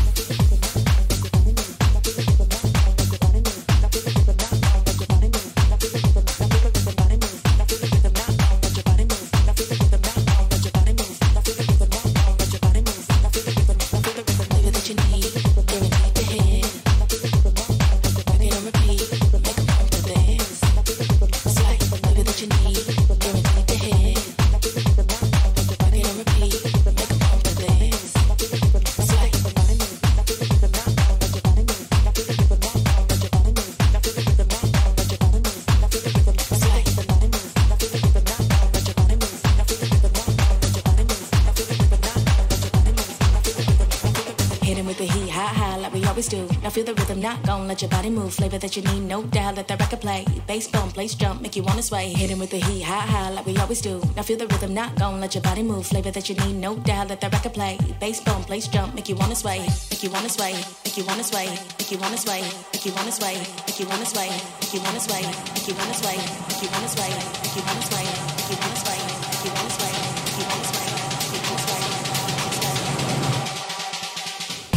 Let 47.72 47.82
your 47.82 47.90
body 47.90 48.10
move. 48.10 48.34
Flavor 48.34 48.58
that 48.58 48.76
you 48.76 48.84
need, 48.84 49.04
no 49.08 49.24
doubt. 49.24 49.56
Let 49.56 49.70
that 49.70 49.80
record 49.80 50.02
play. 50.02 50.26
Bass 50.46 50.68
bump, 50.68 50.94
place 50.94 51.16
jump, 51.16 51.42
make 51.42 51.56
you 51.56 51.64
wanna 51.64 51.82
sway. 51.82 52.10
Hit 52.10 52.30
him 52.30 52.40
with 52.40 52.52
the 52.52 52.60
heat, 52.60 52.82
high, 52.82 53.08
high, 53.14 53.30
like 53.30 53.46
we 53.46 53.56
always 53.58 53.82
do. 53.82 54.02
Now 54.16 54.24
feel 54.24 54.38
the 54.38 54.48
rhythm, 54.48 54.74
not 54.74 55.00
gon' 55.00 55.22
let 55.22 55.34
your 55.36 55.42
body 55.42 55.64
move. 55.64 55.88
Flavor 55.88 56.12
that 56.12 56.28
you 56.28 56.36
need, 56.36 56.58
no 56.58 56.76
doubt. 56.76 57.08
Let 57.08 57.22
that 57.22 57.32
record 57.32 57.54
play. 57.54 57.78
Bass 58.02 58.20
bump, 58.20 58.48
place 58.48 58.68
jump, 58.68 58.94
make 58.94 59.08
you 59.08 59.16
wanna 59.16 59.36
sway. 59.36 59.60
Make 59.90 60.04
you 60.04 60.10
wanna 60.12 60.28
sway. 60.28 60.54
Make 60.84 60.98
you 60.98 61.06
wanna 61.06 61.24
sway. 61.24 61.48
Make 61.80 61.92
you 61.92 61.98
wanna 62.00 62.18
sway. 62.18 62.42
Make 62.74 62.86
you 62.86 62.92
wanna 62.92 63.12
sway. 63.12 63.32
Make 63.64 63.80
you 63.80 63.80
wanna 63.88 64.04
sway. 64.04 64.28
Make 64.60 64.74
you 64.74 64.82
wanna 64.84 65.00
sway. 65.00 65.22
Make 65.56 65.70
you 65.70 65.76
wanna 65.78 65.94
sway. 65.96 66.18
Make 66.42 66.58
you 66.58 66.66
wanna 66.68 66.84
sway. 66.84 67.00
Make 67.32 67.48
you 67.48 67.62
wanna 67.64 67.80
sway. 67.96 68.18
Make 68.36 68.52
you 68.52 68.60
wanna 68.60 68.76
sway. 68.84 69.00
Make 69.22 69.46
you 69.46 69.52
wanna 69.56 69.72
sway. 69.72 69.98
Make 70.28 70.38
you 70.38 70.46
wanna 70.48 70.66
sway. 70.68 70.88
Make 71.22 71.34
you 71.34 71.42
wanna 71.48 71.64
sway. 71.64 71.82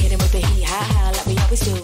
Hit 0.01 0.13
him 0.13 0.19
with 0.19 0.33
the 0.33 0.39
heat, 0.39 0.65
high, 0.65 0.87
high, 0.95 1.11
like 1.13 1.27
we 1.27 1.37
always 1.39 1.61
do. 1.61 1.84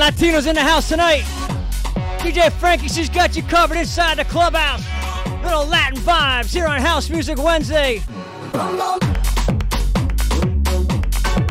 Latinos 0.00 0.46
in 0.46 0.54
the 0.54 0.62
house 0.62 0.88
tonight? 0.88 1.22
DJ 2.18 2.52
Frankie 2.52 2.88
C's 2.88 3.08
got 3.08 3.36
you 3.36 3.42
covered 3.42 3.76
inside 3.76 4.18
the 4.18 4.24
clubhouse. 4.24 4.84
Little 5.42 5.66
Latin 5.66 5.98
vibes 6.00 6.52
here 6.52 6.66
on 6.66 6.80
House 6.80 7.08
Music 7.08 7.38
Wednesday. 7.38 8.02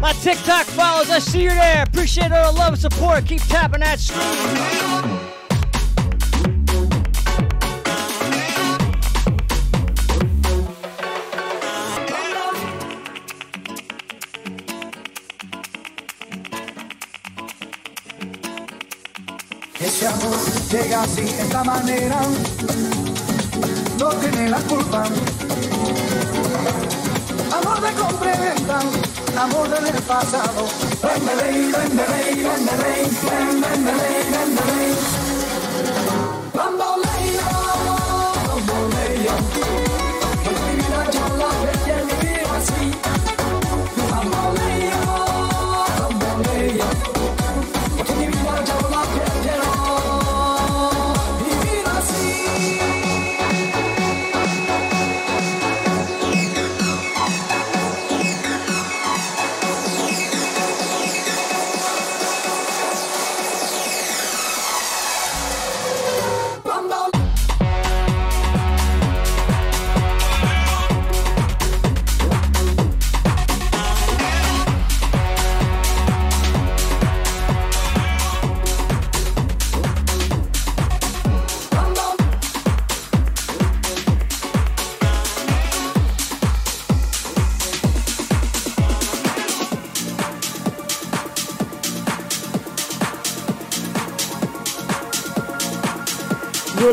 My 0.01 0.13
TikTok 0.22 0.65
follows, 0.65 1.09
I 1.09 1.19
see 1.19 1.43
you 1.43 1.49
there. 1.49 1.84
Appreciate 1.84 2.31
all 2.31 2.51
the 2.51 2.59
love 2.59 2.73
and 2.73 2.81
support. 2.81 3.26
Keep 3.26 3.41
tapping 3.41 3.80
that 3.80 3.99
screen. 3.99 4.94
si 21.15 21.21
de 21.21 21.41
esta 21.43 21.63
manera 21.63 22.19
no 23.97 24.09
tiene 24.09 24.49
la 24.49 24.57
culpa. 24.57 25.05
Amor 27.57 27.81
de 27.81 27.91
compraventa, 27.93 28.79
amor 29.39 29.69
del 29.69 30.01
pasado. 30.03 30.67
Vende 31.01 31.35
rey, 31.41 31.71
vende 31.71 32.05
rey, 32.05 32.35
vende 32.35 32.73
rey, 32.83 33.11
vende. 33.21 34.65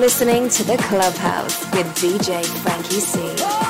Listening 0.02 0.48
to 0.48 0.64
The 0.64 0.76
Clubhouse 0.78 1.60
with 1.70 1.86
DJ 1.94 2.44
Frankie 2.64 2.98
C. 2.98 3.61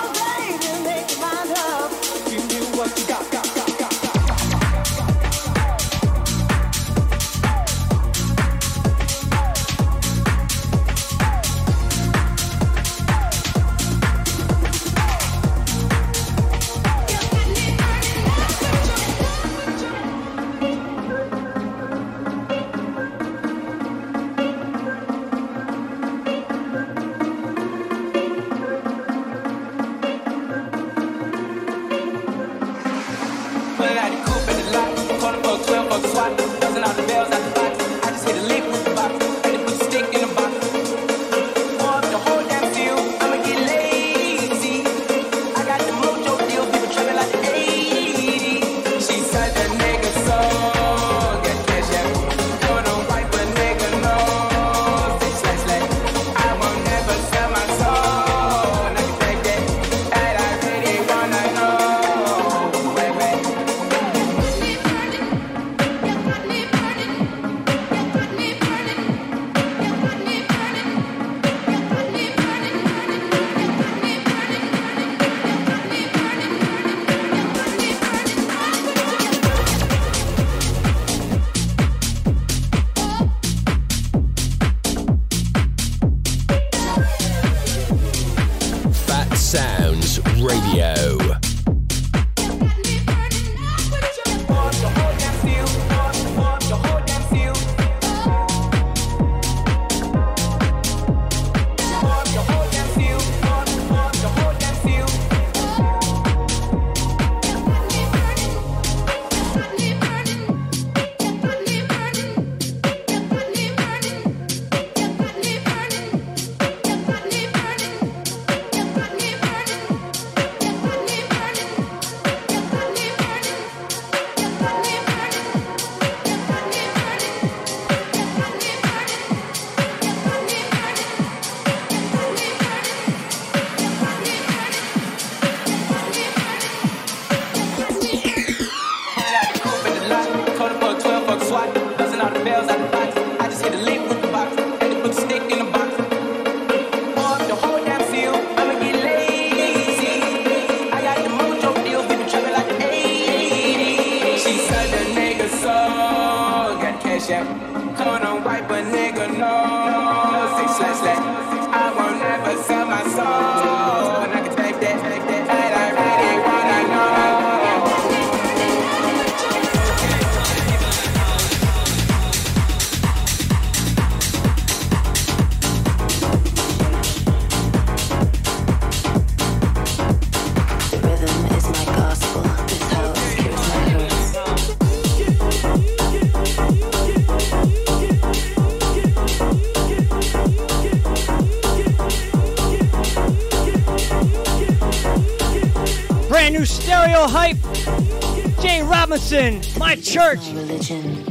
Robinson, 199.32 199.78
my 199.78 199.96
church. 199.96 200.40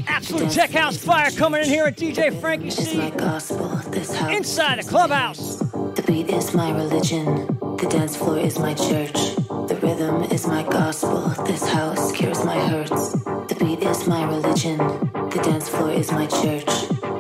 Absolute 0.08 0.52
tech 0.52 0.72
house 0.72 0.98
fire 0.98 1.30
coming 1.32 1.62
in 1.62 1.68
here 1.68 1.86
at 1.86 1.98
DJ 1.98 2.40
Frankie 2.40 2.72
C. 2.72 3.00
Inside 4.36 4.80
the 4.80 4.88
clubhouse. 4.88 5.60
The 5.60 6.04
beat 6.08 6.30
is 6.30 6.54
my 6.56 6.72
religion. 6.72 7.46
The 7.78 7.88
dance 7.90 8.16
floor 8.16 8.40
is 8.40 8.58
my 8.58 8.74
church. 8.74 9.14
The 9.14 9.78
rhythm 9.84 10.24
is 10.24 10.48
my 10.48 10.64
gospel. 10.64 11.30
This 11.46 11.68
house 11.68 12.12
cures 12.12 12.44
my 12.44 12.60
hurts. 12.70 13.12
The 13.14 13.58
beat 13.60 13.84
is 13.84 14.08
my 14.08 14.24
religion. 14.24 14.78
The 14.78 15.42
dance 15.44 15.70
floor 15.70 15.92
is 15.92 16.12
my 16.12 16.26
church. 16.26 16.66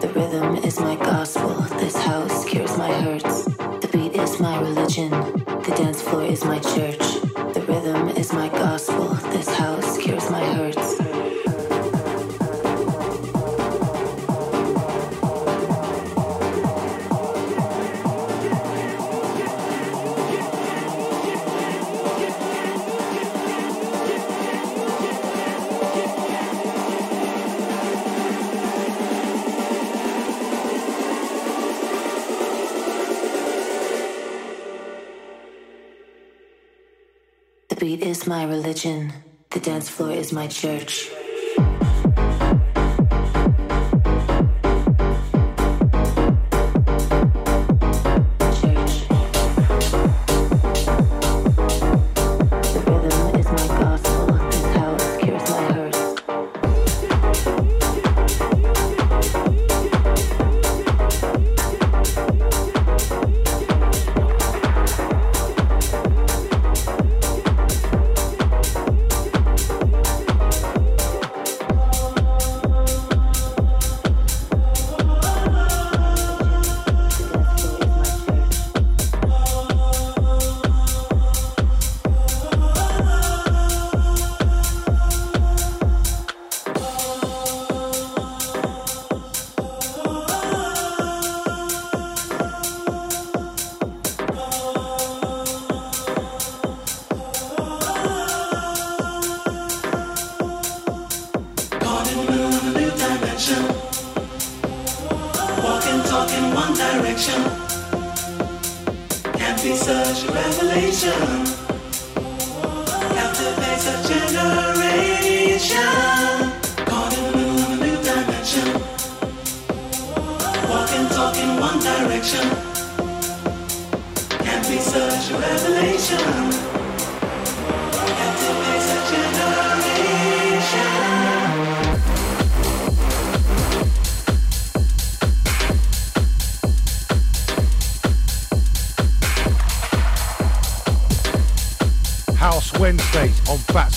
The 0.01 0.11
rhythm 0.15 0.55
is 0.57 0.79
my 0.79 0.95
gospel. 0.95 1.49
This 1.79 1.95
house 1.95 2.43
cures 2.45 2.75
my 2.77 2.91
hurts. 2.91 3.45
The 3.45 3.89
beat 3.91 4.15
is 4.19 4.39
my 4.39 4.59
religion. 4.59 5.11
The 5.11 5.73
dance 5.77 6.01
floor 6.01 6.23
is 6.23 6.43
my 6.43 6.57
church. 6.59 7.00
Religion. 38.72 39.11
The 39.49 39.60
dance 39.60 39.89
floor 39.89 40.11
is 40.11 40.31
my 40.31 40.48
church. 40.48 41.20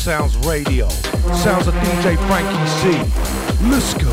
Sounds 0.05 0.37
Radio. 0.47 0.87
Sounds 1.33 1.67
of 1.67 1.73
DJ 1.77 2.19
Frankie 2.27 2.67
C. 2.83 3.71
Let's 3.71 3.95
go. 3.95 4.04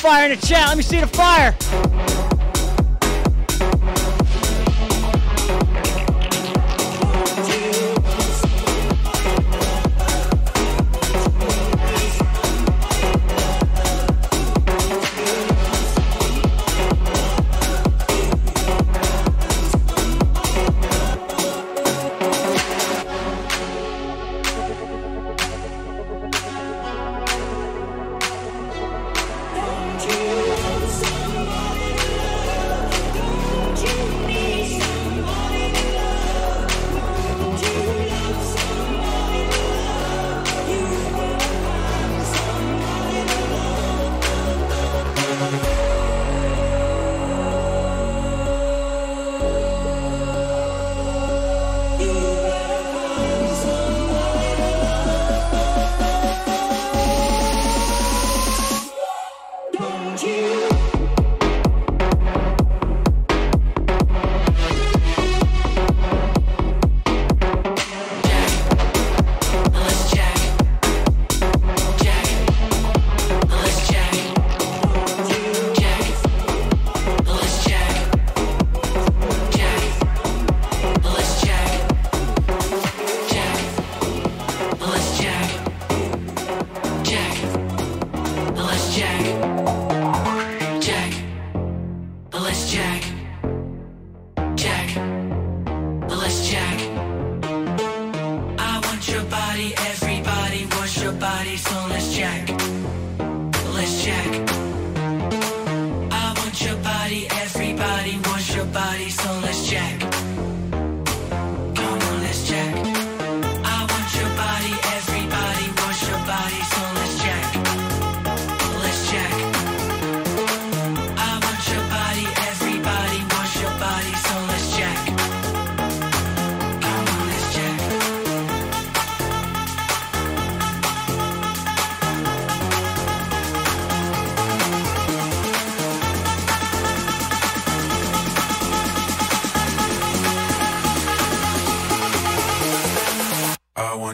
fire 0.00 0.30
in 0.30 0.38
the 0.38 0.46
chat. 0.46 0.66
Let 0.68 0.78
me 0.78 0.82
see 0.82 0.98
the 0.98 1.06
fire. 1.06 1.54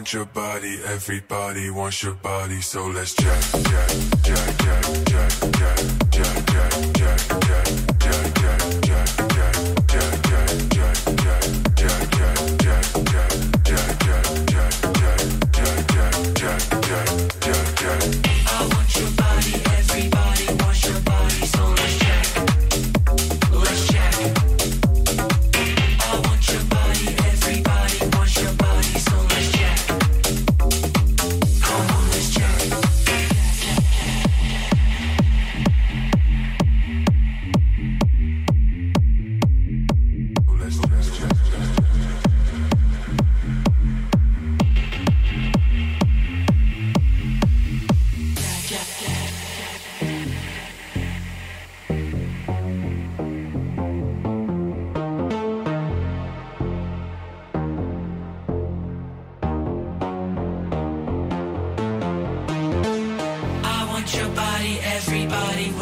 want 0.07 0.13
your 0.13 0.25
body, 0.33 0.79
everybody 0.85 1.69
wants 1.69 2.01
your 2.01 2.13
body, 2.13 2.61
so 2.61 2.87
let's 2.87 3.13
jack, 3.13 3.41
jack. 3.63 4.16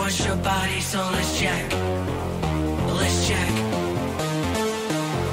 wants 0.06 0.23
your 0.23 0.36
body, 0.36 0.80
so 0.82 0.99
let's 1.14 1.40
check. 1.40 1.72
Let's 2.94 3.27
check. 3.27 3.49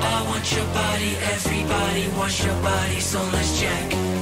I 0.00 0.24
want 0.26 0.50
your 0.50 0.64
body, 0.72 1.14
everybody 1.34 2.08
wants 2.16 2.42
your 2.42 2.54
body, 2.62 3.00
so 3.00 3.22
let's 3.34 3.60
check. 3.60 4.21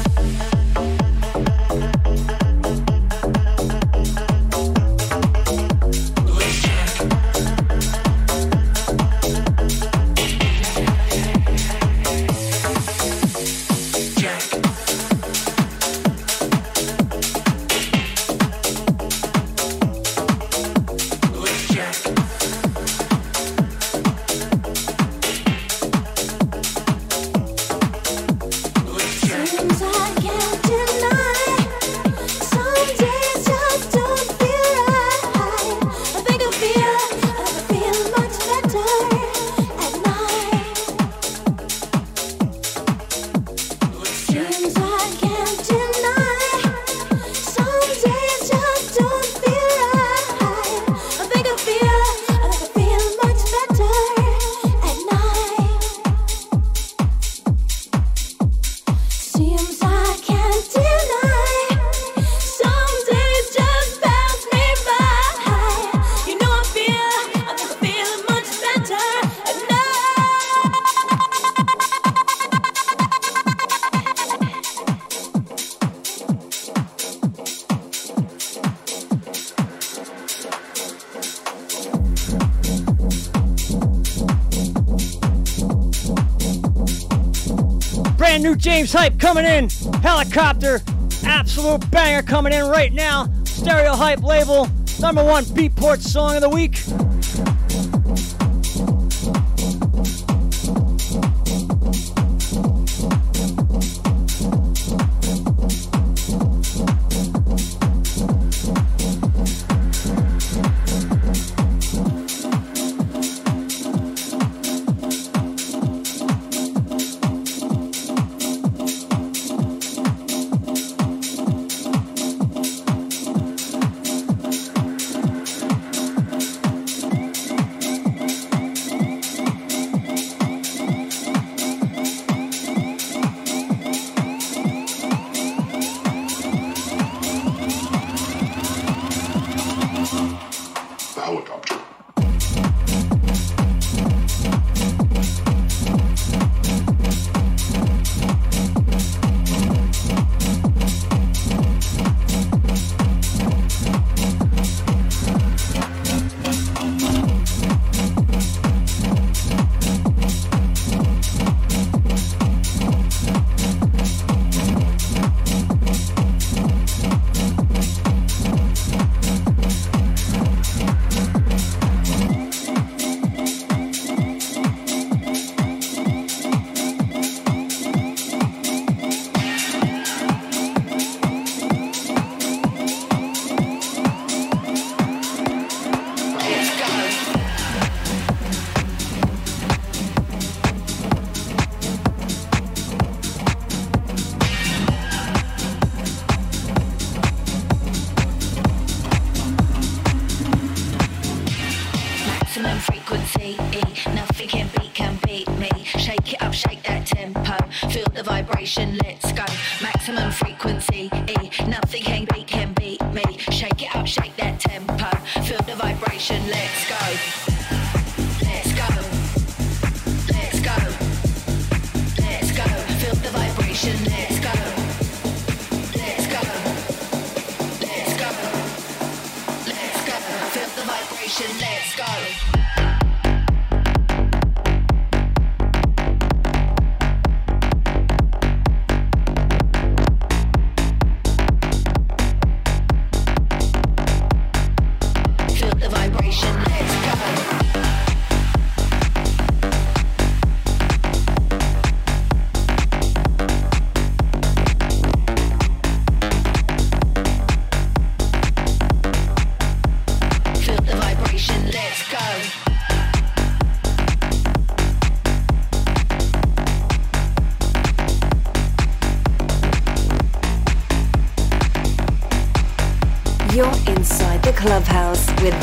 James 88.61 88.93
Hype 88.93 89.19
coming 89.19 89.43
in. 89.43 89.69
Helicopter, 90.03 90.81
absolute 91.25 91.89
banger 91.89 92.21
coming 92.21 92.53
in 92.53 92.67
right 92.67 92.93
now. 92.93 93.27
Stereo 93.43 93.95
Hype 93.95 94.21
label, 94.21 94.69
number 94.99 95.23
one 95.23 95.43
Beatport 95.45 95.99
song 95.99 96.35
of 96.35 96.41
the 96.41 96.49
week. 96.49 96.77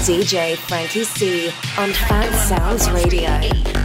DJ 0.09 0.57
Frankie 0.57 1.05
C 1.05 1.49
on 1.77 1.93
Fat 1.93 2.33
Sounds 2.49 2.91
Radio. 2.91 3.78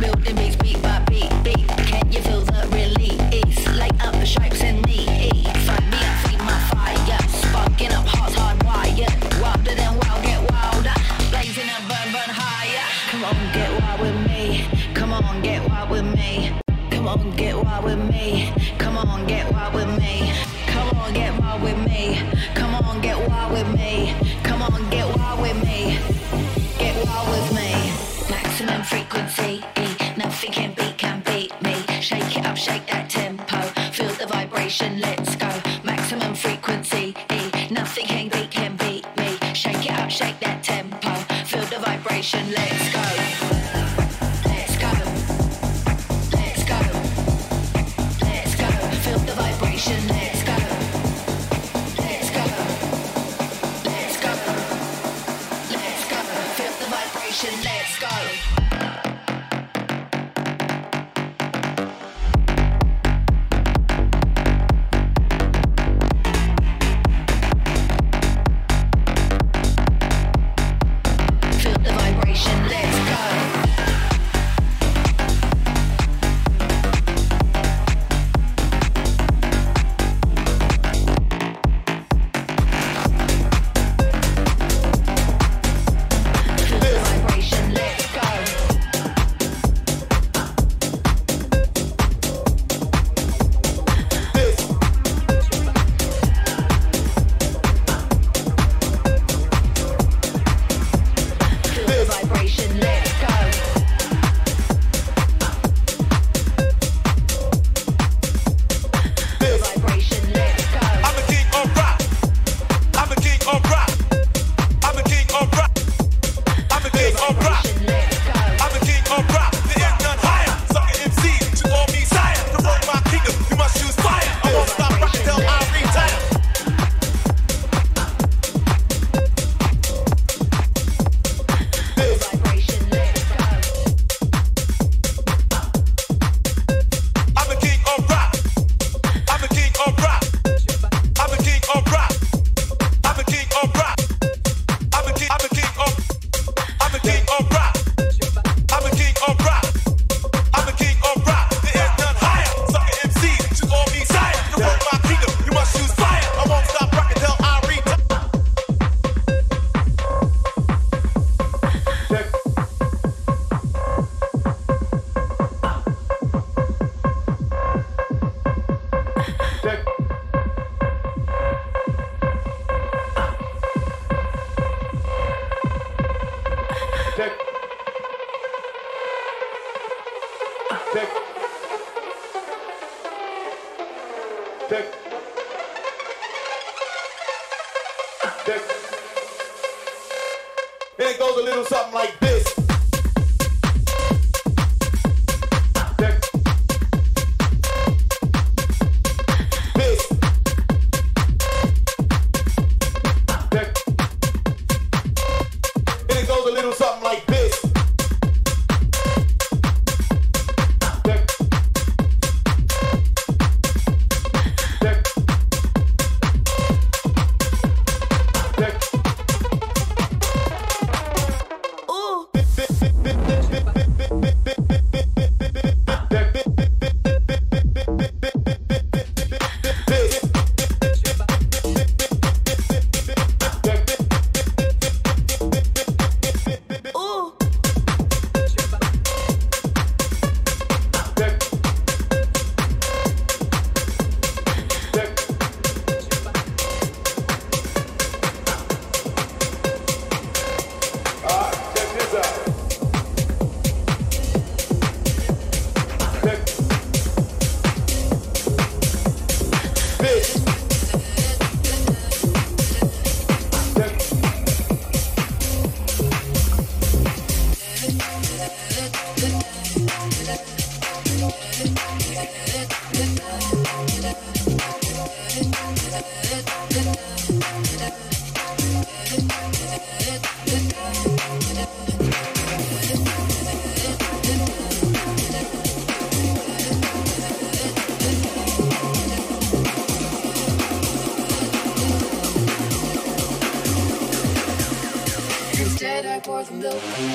pour 296.24 296.42
the 296.44 296.54
milk. 296.54 297.13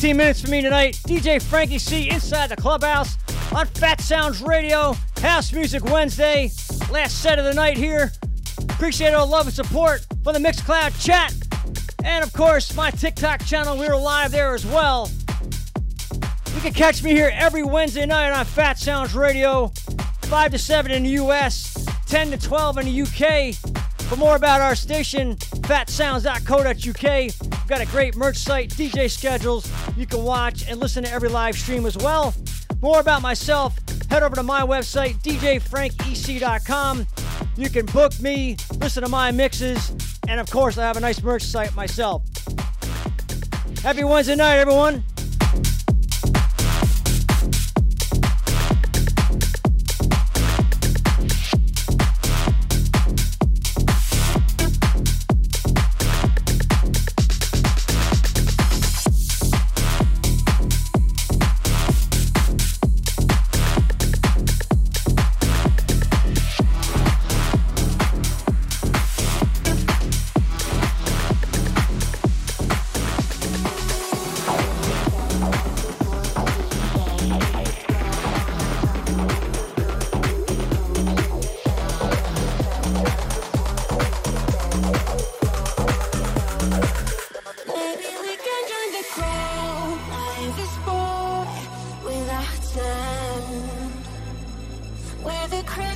15 0.00 0.16
minutes 0.16 0.40
for 0.40 0.48
me 0.48 0.62
tonight. 0.62 0.94
DJ 1.06 1.42
Frankie 1.42 1.78
C 1.78 2.08
inside 2.08 2.48
the 2.48 2.56
clubhouse 2.56 3.18
on 3.52 3.66
Fat 3.66 4.00
Sounds 4.00 4.40
Radio. 4.40 4.94
House 5.20 5.52
Music 5.52 5.84
Wednesday. 5.84 6.50
Last 6.90 7.20
set 7.20 7.38
of 7.38 7.44
the 7.44 7.52
night 7.52 7.76
here. 7.76 8.10
Appreciate 8.70 9.12
all 9.12 9.26
the 9.26 9.32
love 9.32 9.44
and 9.44 9.54
support 9.54 10.06
from 10.24 10.32
the 10.32 10.38
Mixcloud 10.38 10.98
chat. 11.04 11.34
And 12.02 12.24
of 12.24 12.32
course, 12.32 12.74
my 12.74 12.90
TikTok 12.90 13.44
channel. 13.44 13.76
We 13.76 13.88
are 13.88 13.96
live 14.00 14.30
there 14.30 14.54
as 14.54 14.64
well. 14.64 15.10
You 16.54 16.62
can 16.62 16.72
catch 16.72 17.02
me 17.02 17.10
here 17.10 17.30
every 17.34 17.62
Wednesday 17.62 18.06
night 18.06 18.30
on 18.30 18.46
Fat 18.46 18.78
Sounds 18.78 19.14
Radio, 19.14 19.70
5 20.22 20.52
to 20.52 20.58
7 20.58 20.92
in 20.92 21.02
the 21.02 21.10
US, 21.22 21.86
10 22.06 22.30
to 22.30 22.38
12 22.38 22.78
in 22.78 22.86
the 22.86 23.02
UK. 23.02 23.54
For 24.08 24.16
more 24.16 24.34
about 24.34 24.62
our 24.62 24.74
station, 24.74 25.36
fatsounds.co.uk. 25.36 27.12
We've 27.12 27.68
got 27.68 27.80
a 27.82 27.86
great 27.86 28.16
merch 28.16 28.38
site, 28.38 28.70
DJ 28.70 29.10
schedules. 29.10 29.69
You 30.00 30.06
can 30.06 30.24
watch 30.24 30.66
and 30.66 30.80
listen 30.80 31.04
to 31.04 31.12
every 31.12 31.28
live 31.28 31.54
stream 31.54 31.84
as 31.84 31.94
well. 31.98 32.32
More 32.80 33.00
about 33.00 33.20
myself, 33.20 33.76
head 34.08 34.22
over 34.22 34.34
to 34.34 34.42
my 34.42 34.62
website, 34.62 35.20
djfrankiec.com. 35.20 37.06
You 37.54 37.68
can 37.68 37.84
book 37.84 38.18
me, 38.18 38.56
listen 38.78 39.02
to 39.02 39.10
my 39.10 39.30
mixes, 39.30 39.92
and 40.26 40.40
of 40.40 40.50
course, 40.50 40.78
I 40.78 40.86
have 40.86 40.96
a 40.96 41.00
nice 41.00 41.22
merch 41.22 41.42
site 41.42 41.74
myself. 41.74 42.22
Happy 43.82 44.02
Wednesday 44.02 44.36
night, 44.36 44.56
everyone. 44.56 45.04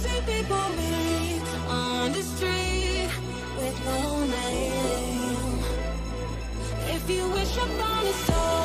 The 0.04 0.22
people 0.32 0.66
meet 0.76 1.48
on 1.68 2.12
the 2.12 2.22
street 2.22 3.10
with 3.58 3.76
no 3.84 4.24
name. 4.24 5.64
If 6.96 7.08
you 7.08 7.28
wish 7.30 7.56
upon 7.56 8.06
a 8.06 8.12
star, 8.24 8.63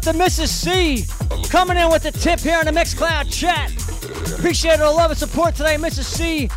up 0.00 0.14
to 0.14 0.18
Mrs. 0.18 0.48
C 0.48 1.04
coming 1.50 1.76
in 1.76 1.90
with 1.90 2.02
the 2.02 2.10
tip 2.10 2.40
here 2.40 2.56
on 2.56 2.64
the 2.64 2.70
Mixcloud 2.70 3.30
chat. 3.30 3.70
Appreciate 4.38 4.80
all 4.80 4.92
the 4.92 4.96
love 4.96 5.10
and 5.10 5.18
support 5.18 5.54
today, 5.54 5.76
Mrs. 5.76 6.04
C. 6.04 6.48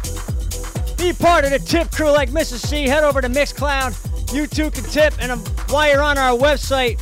Be 0.98 1.12
part 1.12 1.44
of 1.44 1.52
the 1.52 1.60
tip 1.60 1.92
crew 1.92 2.12
like 2.12 2.30
Mrs. 2.30 2.66
C. 2.66 2.84
Head 2.88 3.04
over 3.04 3.20
to 3.22 3.28
Mixcloud. 3.28 4.34
You 4.34 4.48
too 4.48 4.72
can 4.72 4.84
tip. 4.86 5.14
And 5.20 5.32
um, 5.32 5.40
while 5.70 5.92
you're 5.92 6.02
on 6.02 6.18
our 6.18 6.38
website, 6.38 6.98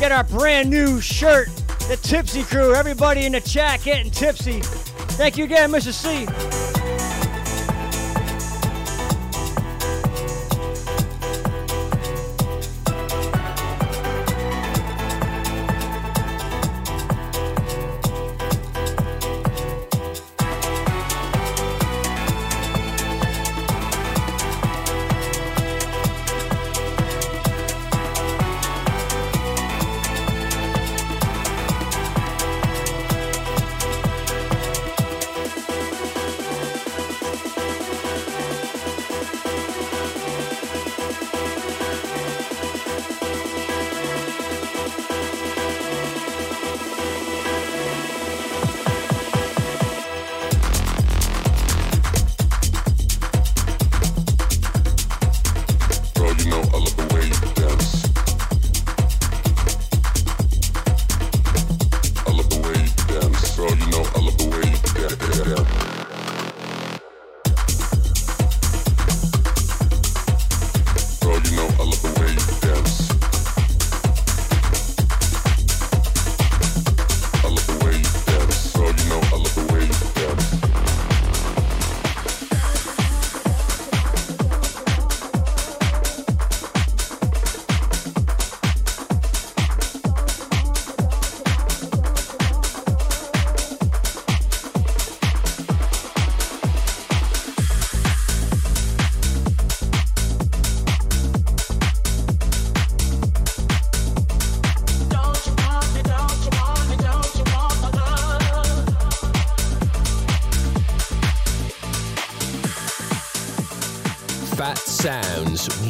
get 0.00 0.10
our 0.10 0.24
brand 0.24 0.68
new 0.68 1.00
shirt, 1.00 1.48
the 1.88 1.98
Tipsy 2.02 2.42
Crew. 2.42 2.74
Everybody 2.74 3.26
in 3.26 3.32
the 3.32 3.40
chat 3.40 3.82
getting 3.84 4.10
tipsy. 4.10 4.60
Thank 4.62 5.36
you 5.36 5.44
again, 5.44 5.70
Mrs. 5.70 5.92
C. 5.92 6.47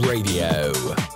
Radio. 0.00 1.07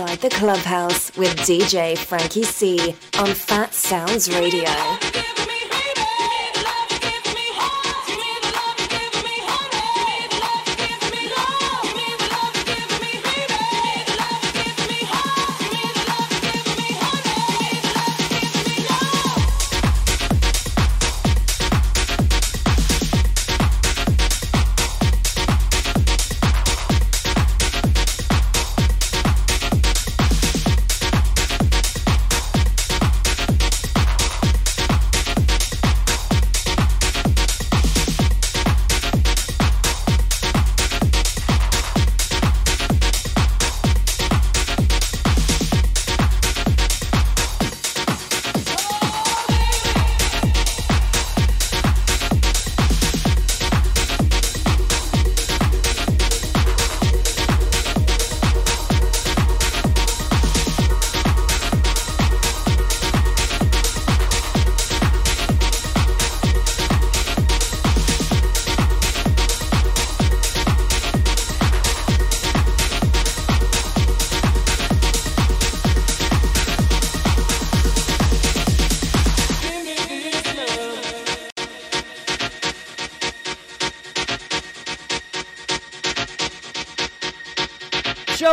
Inside 0.00 0.20
the 0.20 0.30
clubhouse 0.30 1.14
with 1.18 1.36
DJ 1.40 1.96
Frankie 1.98 2.42
C 2.42 2.94
on 3.18 3.34
Fat 3.34 3.74
Sounds 3.74 4.32
Radio. 4.34 5.09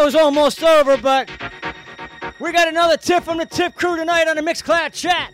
Show's 0.08 0.16
almost 0.16 0.64
over, 0.64 0.96
but 0.96 1.30
we 2.40 2.54
got 2.54 2.70
another 2.70 2.96
tip 2.96 3.24
from 3.24 3.40
the 3.40 3.46
tip 3.46 3.76
crew 3.76 3.98
tonight 3.98 4.30
on 4.30 4.38
the 4.38 4.42
Mixcloud 4.42 4.94
chat. 4.94 5.34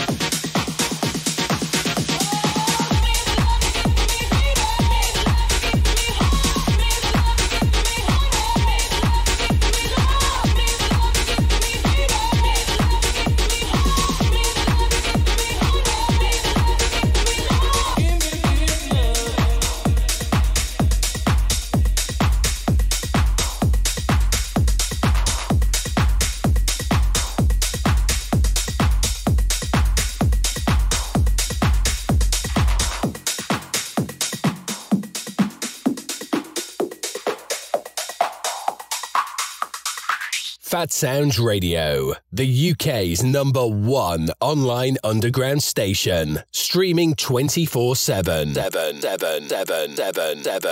Sounds 41.03 41.41
Radio, 41.41 42.13
the 42.33 42.71
UK's 42.71 43.25
number 43.25 43.67
one 43.67 44.31
online 44.41 44.99
underground 45.03 45.61
station, 45.61 46.39
streaming 46.53 47.17
24 47.17 47.97
7. 47.97 48.55
7, 48.55 49.01
7, 49.01 49.49
7, 49.49 49.97
7, 49.97 50.43
7. 50.45 50.61